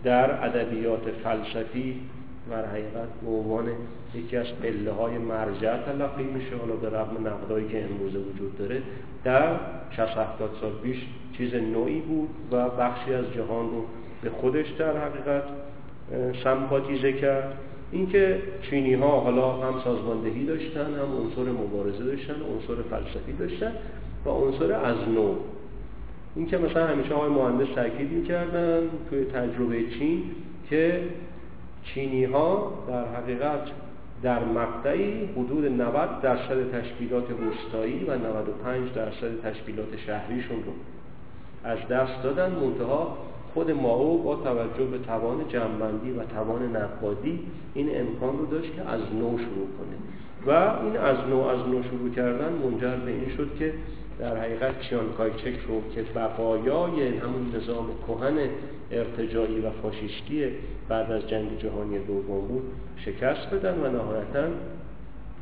[0.05, 2.01] در ادبیات فلسفی
[2.51, 3.65] در حقیقت به عنوان
[4.15, 6.57] یکی از قله های مرجع تلقی میشه.
[6.57, 8.83] حالا به رغم نقدایی که امروزه وجود داره
[9.25, 9.57] در
[9.91, 10.97] 60 70 سال پیش
[11.37, 13.85] چیز نوعی بود و بخشی از جهان رو
[14.23, 15.43] به خودش در حقیقت
[16.45, 17.55] سمپاتیزه کرد.
[17.93, 23.73] اینکه چینی ها حالا هم سازماندهی داشتن هم عنصر مبارزه داشتن عنصر فلسفی داشتن
[24.27, 25.35] و عنصر از نو.
[26.37, 28.81] اینکه مثلا همیشه های مهندس تاکید می‌کردن
[29.11, 30.23] توی تجربه چین
[30.71, 31.03] که
[31.95, 33.61] چینی ها در حقیقت
[34.23, 40.73] در مقطعی حدود 90 درصد تشکیلات روستایی و 95 درصد تشکیلات شهریشون رو
[41.65, 42.51] از دست دادن.
[42.51, 43.17] منتها
[43.55, 47.41] خود ماو با توجه به توان جنبندی و توان نقادی
[47.75, 49.97] این امکان رو داشت که از نو شروع کنه.
[50.47, 50.51] و
[50.85, 53.75] این از نو از نو شروع کردن منجر به این شد که
[54.19, 54.75] در حقیقت
[55.19, 58.39] کایچک رو که بقایای همون نظام کهن
[58.91, 60.45] ارتجایی و فاشیستی
[60.89, 62.63] بعد از جنگ جهانی دوم بود
[62.97, 64.49] شکست بدن و نهایتا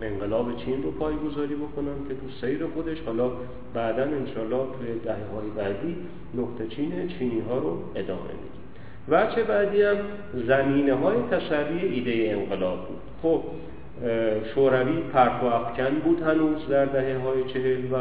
[0.03, 3.01] انقلاب چین رو پایگذاری بکنن که تو سیر خودش.
[3.07, 3.30] حالا
[3.74, 5.96] بعدا انشالله توی دهه های بعدی
[6.34, 9.34] نقطه چین چینی ها رو ادامه میدیم.
[9.34, 9.96] چه بعدی هم
[10.46, 11.16] زمینه های
[11.82, 13.01] ایده انقلاب بود.
[13.22, 13.42] خب
[14.55, 17.96] شوروی پرت و افکن بود هنوز در دهه های چهل و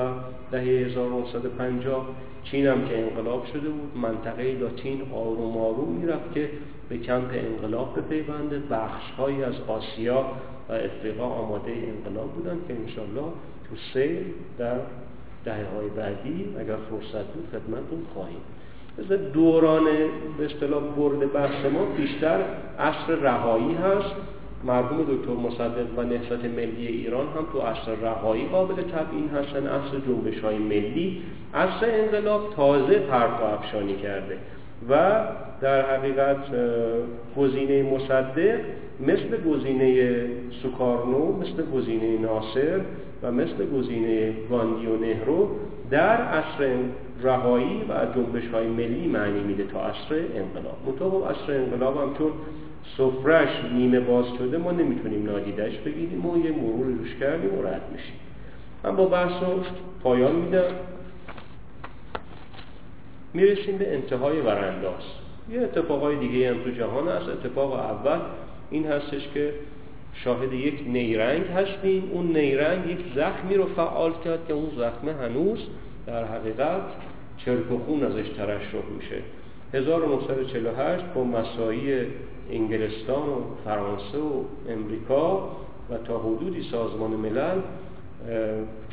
[0.51, 2.07] دهه 1950
[2.43, 3.97] چین هم که انقلاب شده بود.
[3.97, 6.49] منطقه لاتین آروم آروم می‌رفت که
[6.89, 10.25] به کمپ انقلاب به پیونده بخش های از آسیا
[10.69, 13.31] و افریقا آماده انقلاب بودن که انشالله
[13.69, 14.23] تو سیل
[14.57, 14.77] در
[15.45, 18.41] دهه های بعدی اگر فرصت بود خدمتتون خواهیم.
[19.33, 19.83] دوران
[20.37, 22.39] به اصطلاح برد بحث ما بیشتر
[22.79, 24.15] عصر رهایی هست.
[24.63, 29.67] مرحوم دکتر مصدق و نهضت ملی ایران هم تو عصر رهایی قابل تبیین هستن.
[29.67, 31.21] عصر جنبش های ملی
[31.53, 34.37] عصر انقلاب تازه پرت افشانی کرده
[34.89, 35.21] و
[35.61, 36.37] در حقیقت
[37.37, 38.59] گزینه مصدق
[38.99, 40.19] مثل گزینه
[40.63, 42.79] سوکارنو مثل گزینه ناصر
[43.23, 45.49] و مثل گزینه گاندی و نهرو
[45.91, 46.75] در عصر
[47.23, 50.77] رهایی و جنبش های ملی معنی میده تا عصر انقلاب.
[50.87, 52.31] منطقه عصر انقلاب هم چون
[52.97, 57.81] سفرش نیمه باز شده ما نمی‌تونیم نادیدش بگیریم و یه مرور روش کردیم و رد
[57.91, 58.15] میشیم.
[58.83, 59.63] من با بحث رو
[60.03, 60.73] پایان میدم.
[63.33, 65.03] می‌رسیم به انتهای ورانداز.
[65.51, 67.29] یه اتفاقای دیگه هم تو جهان هست.
[67.29, 68.19] اتفاق اول
[68.71, 69.53] این هستش که
[70.13, 72.03] شاهد یک نیرنگ هستیم.
[72.13, 75.59] اون نیرنگ یک زخمی رو فعال کرد که اون زخمه هنوز
[76.07, 76.81] در حقیقت
[77.37, 79.21] چرک و خون ازش ترشح میشه.
[79.73, 82.05] 1948 با مسایی
[82.51, 85.51] انگلستان و فرانسه و امریکا
[85.89, 87.61] و تا حدودی سازمان ملل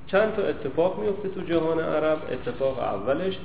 [0.08, 2.18] چند تا اتفاق میفته تو جهان عرب.
[2.32, 3.40] اتفاق اولش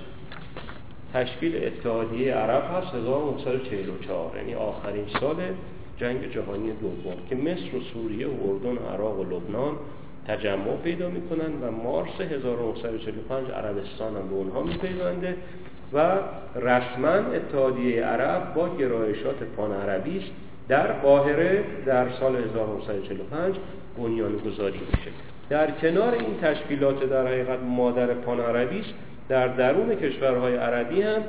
[1.14, 5.36] تشکیل اتحادیه عرب هست 1944 یعنی آخرین سال
[6.01, 9.76] جنگ جهانی دوم که مصر و سوریه و اردن و عراق و لبنان
[10.28, 15.36] تجمع پیدا می‌کنن و مارس 1945 عربستان هم به اونها میپیونده
[15.92, 16.18] و
[16.57, 20.30] رسما اتحادیه عرب با گرایشات پان عربی است
[20.68, 23.55] در قاهره در سال 1945
[23.99, 25.11] بنیان گذاری میشه.
[25.49, 28.94] در کنار این تشکیلات در حقیقت مادر پان عربی است.
[29.28, 31.22] در درون کشورهای عربی هم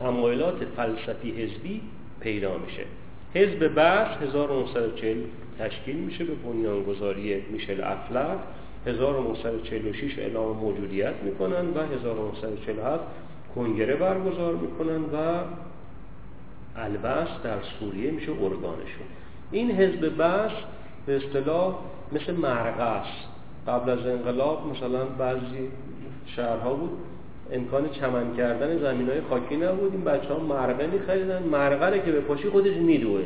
[0.00, 1.80] تمایلات فلسفی حزبی
[2.20, 2.84] پیدا میشه.
[3.34, 5.16] حزب بس 1940
[5.58, 8.38] تشکیل میشه به بنیانگذاری میشل افلک
[8.86, 13.04] 1946 اعلام موجودیت می‌کنن و 1947
[13.54, 15.40] کنگره برگزار می‌کنن و
[16.76, 19.06] البس در سوریه میشه ارگانشون.
[19.50, 20.50] این حزب بس
[21.06, 21.74] به اصطلاح
[22.12, 23.28] مثل است
[23.66, 25.70] قبل از انقلاب مثلا بعضی
[26.26, 26.98] شهرها بود
[27.52, 29.92] امکان چمن کردن زمین های خاکی نبود.
[29.92, 31.42] این بچه ها مرقه میخریدن.
[31.42, 33.20] مرقه که به پاشی خودش میدوه.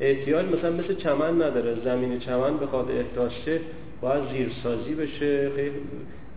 [0.00, 1.76] احتیاج مثلا مثل چمن نداره.
[1.84, 3.60] زمین چمن بخواد احتاج شه
[4.00, 5.50] باید زیرسازی بشه.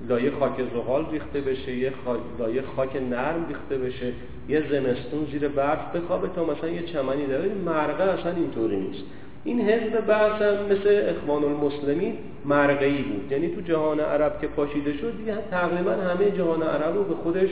[0.10, 1.76] لایه خاک زغال ریخته بشه.
[1.76, 1.92] یه
[2.40, 4.14] لایه خاک نرم ریخته بشه.
[4.50, 9.04] یه زمستون زیر برف بخوابه تا مثلا یه چمنی داره مرقه اصلا اینطوری نیست.
[9.44, 13.32] این حزب هم مثل اخوان المسلمین مرقعی بود.
[13.32, 17.50] یعنی تو جهان عرب که پاشیده شد دیگه تقریبا همه جهان عرب رو به خودش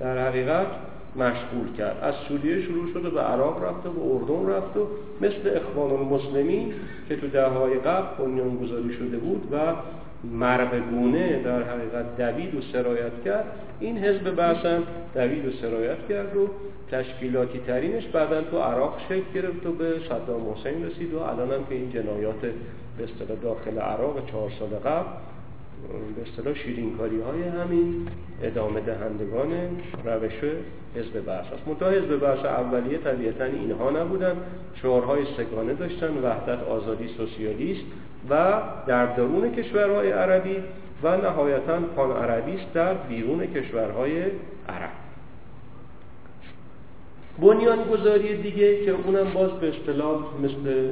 [0.00, 0.66] در حقیقت
[1.16, 1.96] مشغول کرد.
[2.02, 4.86] از سوریه شروع شد و به عراق رفت و به اردن رفت و
[5.20, 6.72] مثل اخوان المسلمین
[7.08, 9.56] که تو دههای قبل بنیان گذاری شده بود و
[10.24, 13.44] مرغگونه در حقیقت دوید و سرایت کرد.
[13.80, 14.82] این حزب بحثم
[15.14, 16.48] دوید و سرایت کرد و
[16.90, 21.64] تشکیلاتی ترینش بعدا تو عراق شکل گرفت و به صدام حسین رسید و الان هم
[21.68, 22.40] که این جنایات
[22.98, 25.08] به داخل عراق چهار سال قبل
[26.16, 28.08] به اصطلاح شیرینکاری های همین
[28.42, 29.50] ادامه دهندگان
[30.04, 30.32] روش
[30.96, 31.68] حزب بحث است.
[31.68, 34.36] منتها حزب بحث اولیه طبیعتا اینها نبودن.
[34.74, 37.84] شعارهای سگانه داشتن وحدت آزادی سوسیالیست
[38.30, 40.56] و در درون کشورهای عربی
[41.02, 44.22] و نهایتا پان عربیست در بیرون کشورهای
[44.68, 44.90] عرب.
[47.38, 50.90] بنیانگذاری دیگه که اونم باز به اصطلاح مثل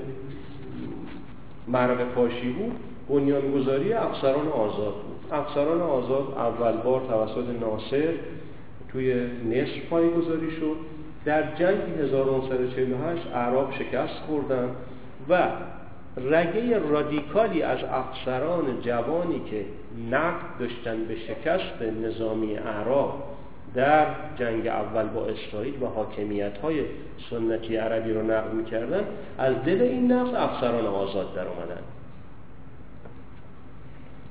[1.68, 5.32] مرق پاشی بود بنیانگذاری افسران آزاد بود.
[5.32, 8.14] افسران آزاد اول بار توسط ناصر
[8.92, 9.14] توی
[9.50, 10.76] نصف گذاری شد.
[11.24, 14.70] در جنگ 1948 عرب شکست خوردن
[15.28, 15.48] و
[16.16, 19.64] رگه رادیکالی از افسران جوانی که
[20.10, 23.22] نقد داشتن به شکست نظامی عراق
[23.74, 24.06] در
[24.38, 26.80] جنگ اول با اسرائیل و حاکمیت های
[27.30, 29.04] سنتی عربی رو نقد می‌کردن
[29.38, 31.82] از دل این نقص افسران آزاد در اومدن.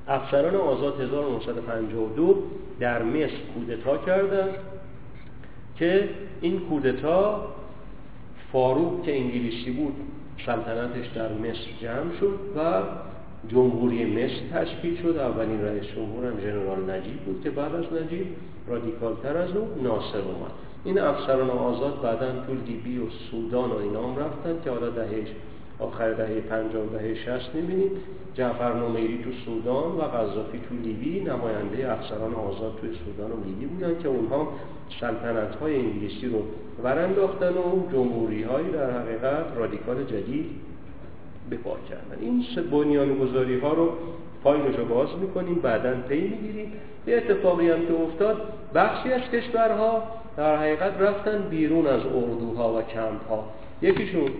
[0.08, 2.42] افسران آزاد 1952
[2.80, 4.54] در مصر کودتا کردند
[5.76, 6.08] که
[6.40, 7.48] این کودتا
[8.52, 9.94] فاروق که انگلیسی بود
[10.46, 12.82] سلطنتش در مصر جمع شد و
[13.48, 15.16] جمهوری مصر تشکیل شد.
[15.16, 18.26] اولین رئیس جمهور هم ژنرال نجیب بود که بعد از نجیب
[18.68, 20.50] رادیکالتر از او ناصر اومد.
[20.84, 25.28] این افسران آزاد بعدا تو لیبی و سودان و اینام رفتن که حالا دهش
[25.78, 27.90] آخر دهه 50 دهه 60 می‌بینید
[28.34, 33.66] جعفر نمیری تو سودان و قذافی تو لیبی نماینده افسران آزاد توی سودان و لیبی
[33.66, 34.48] بودن که اونها
[35.00, 36.42] سلطنت های انگلیسی رو
[36.82, 40.46] ورانداختن و جمهوری های در حقیقت رادیکال جدید
[41.50, 41.56] به
[41.88, 42.22] کردن.
[42.22, 43.92] این سه بنیانگذاری ها رو
[44.44, 46.72] فایلش رو باز می‌کنیم بعدا پی می‌گیریم.
[47.06, 48.36] یه اتفاقی هم که افتاد
[48.74, 50.02] بخشی از کشورها
[50.36, 53.44] در حقیقت رفتن بیرون از اردوها و کمپ ها
[53.82, 54.30] یکیشون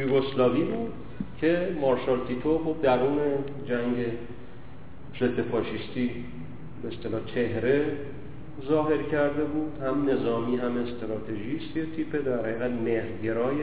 [0.00, 0.92] یوگسلاوی بود
[1.40, 3.18] که مارشال تیتو خب درون
[3.68, 3.96] جنگ
[5.20, 6.10] ضد فاشیستی
[6.82, 7.84] به اصطلاح چهره
[8.68, 9.72] ظاهر کرده بود.
[9.82, 13.56] هم نظامی هم استراتژیست یه تیپ در حقیقت مهرگرای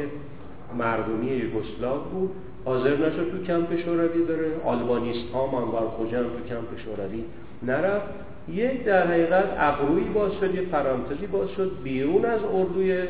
[0.78, 2.32] مردمی یوگسلاو بود.
[2.66, 4.52] حاضر نشد تو کمپ شوروی بره.
[4.66, 7.24] آلبانیست ها منبر خوجم تو کمپ شوروی
[7.64, 8.08] نرفت.
[8.54, 11.72] یک در حقیقت ابروی باز شد یه پرانتزی باز شد.
[11.84, 13.04] بیرون از اردوی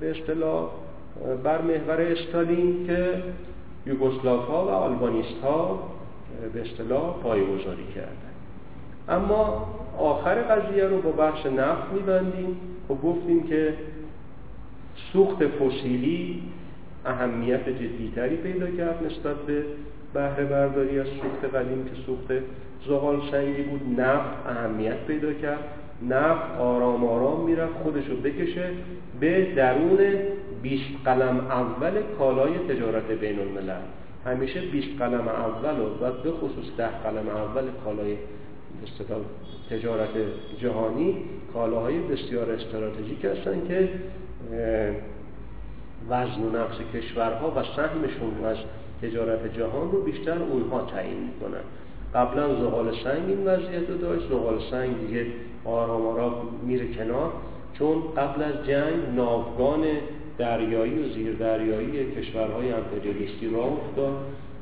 [0.00, 0.70] به اصطلاح
[1.44, 3.22] بر محور استالین که
[3.86, 5.90] یوگسلاف ها و آلبانیست ها
[6.52, 8.34] به اصطلاح پایگذاری کردن
[9.08, 12.56] اما آخر قضیه رو با بخش نفت میبندیم.
[12.90, 13.74] و گفتیم که
[15.12, 16.42] سوخت فسیلی
[17.06, 19.64] اهمیت جدیتری پیدا کرد نسبت به
[20.14, 22.32] بهره برداری از سوخت قدیم که سوخت
[22.88, 24.00] زغال سنگی بود.
[24.00, 25.64] نفت اهمیت پیدا کرد.
[26.08, 28.70] نفت آرام آرام می‌رفت خودش رو بکشه
[29.20, 29.98] به درون
[30.62, 33.80] 20 قلم اول کالای تجارت بین الملل
[34.24, 38.16] همیشه 20 قلم اول و به خصوص 10 قلم اول کالای
[39.70, 40.08] تجارت
[40.58, 41.16] جهانی
[41.52, 43.88] کالاهای بسیار استراتژیک هستند که
[46.08, 48.56] وزن و نقص کشورها و سهمشون از
[49.02, 51.60] تجارت جهان رو بیشتر اونها تعیین می‌کنن.
[52.14, 55.26] قبلا زغال سنگ این وضعیت رو داشت زغال سنگ دیگه
[55.64, 56.32] آرام آرام
[56.66, 57.32] میره کنار
[57.78, 59.84] چون قبل از جنگ ناوگان
[60.38, 64.16] دریایی و زیر دریایی کشورهای امپریالیستی را افتاد.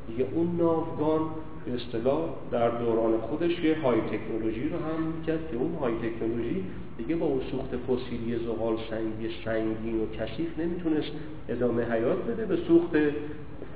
[0.07, 1.21] دیگه اون ناوگان
[1.65, 6.63] به اصطلاح در دوران خودش یه های تکنولوژی رو هم می‌کرد که اون های تکنولوژی
[6.97, 11.11] دیگه با اون سوخت فسیلی زغال سنگی سنگین و کثیف نمی‌تونست
[11.49, 12.45] ادامه حیات بده.
[12.45, 12.95] به سوخت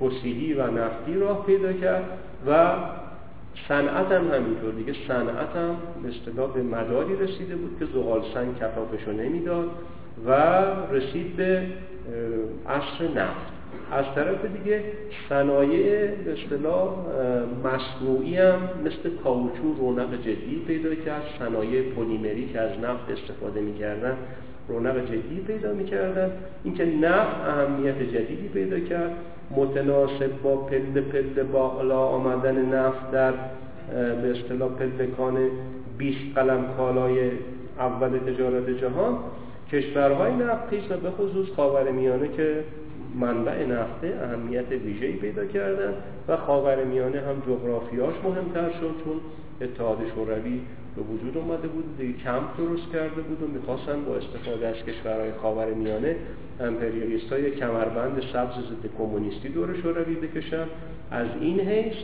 [0.01, 2.05] فسیلی و نفتی راه پیدا کرد
[2.47, 2.75] و
[3.67, 4.93] صنعت هم همینطور دیگه.
[5.07, 9.69] صنعت هم به اصطلاح به مداری رسیده بود که زغال سنگ کفافشو نمی‌داد
[10.25, 10.31] و
[10.91, 11.61] رسید به
[12.69, 13.57] عصر نفت.
[13.91, 14.83] از طرف دیگه
[15.29, 16.89] صنایع به اصطلاح
[17.63, 21.23] مصنوعی هم مثل کاوچو رونق جدی پیدا کرد.
[21.39, 24.17] صنایع پلیمری که از نفت استفاده می‌کردن
[24.67, 26.31] رونق جدی پیدا می‌کردن.
[26.63, 29.11] اینکه نفت اهمیت جدیدی پیدا کرد.
[29.51, 33.33] متناسب با پله پله بالا آمدن نفت در
[33.91, 35.37] به اصطلاح پلکان
[35.97, 37.31] 20 قلم کالای
[37.79, 39.17] اول تجارت جهان
[39.71, 41.47] کشورهای نفتخیز و به خصوص
[41.91, 42.63] میانه که
[43.19, 45.93] منبع نفته اهمیت ویژه‌ای پیدا کردن
[46.27, 49.19] و خاورمیانه هم جغرافیاش مهمتر شد چون
[49.61, 50.61] اتحاد شوروی
[50.97, 55.31] به وجود اومده بود دیگه کمپ درست کرده بود و می‌خواستن با استفاده از کشورهای
[55.41, 56.15] خاور میانه
[56.59, 60.65] امپریالیست های کمربند سبز ضد کمونیستی دور شوروی بکشن.
[61.11, 61.95] از این حیث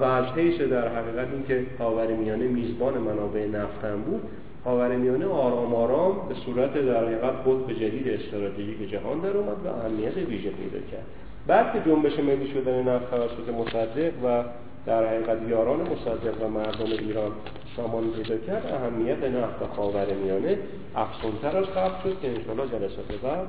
[0.00, 4.22] و از حیث در حقیقت اینکه خاور میانه میزبان منابع نفت هم بود
[4.64, 10.16] خاورمیانه آرام آرام به صورت در حقیقت به جدید استراتژیک جهان در اومد و اهمیت
[10.16, 11.06] ویژه پیدا کرد.
[11.46, 14.44] بعد که جنبش ملی شدن نفت توسط مصدق و
[14.86, 17.32] در حقیقت یاران مصدق و مردم ایران
[17.76, 20.58] سامان پیدا کرد اهمیت نفت خاورمیانه
[20.94, 23.46] افزونتر از قبل شد که انشاءالله جلسات بعد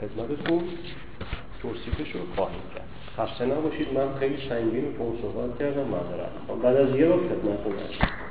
[0.00, 0.62] خدمتتون
[1.62, 2.88] توصیفش رو خواهیم کرد.
[3.16, 8.29] خسته نباشید من خیلی سنگین و صحبت کردم معذرت بعد از یه وقت خدمتتون هستم.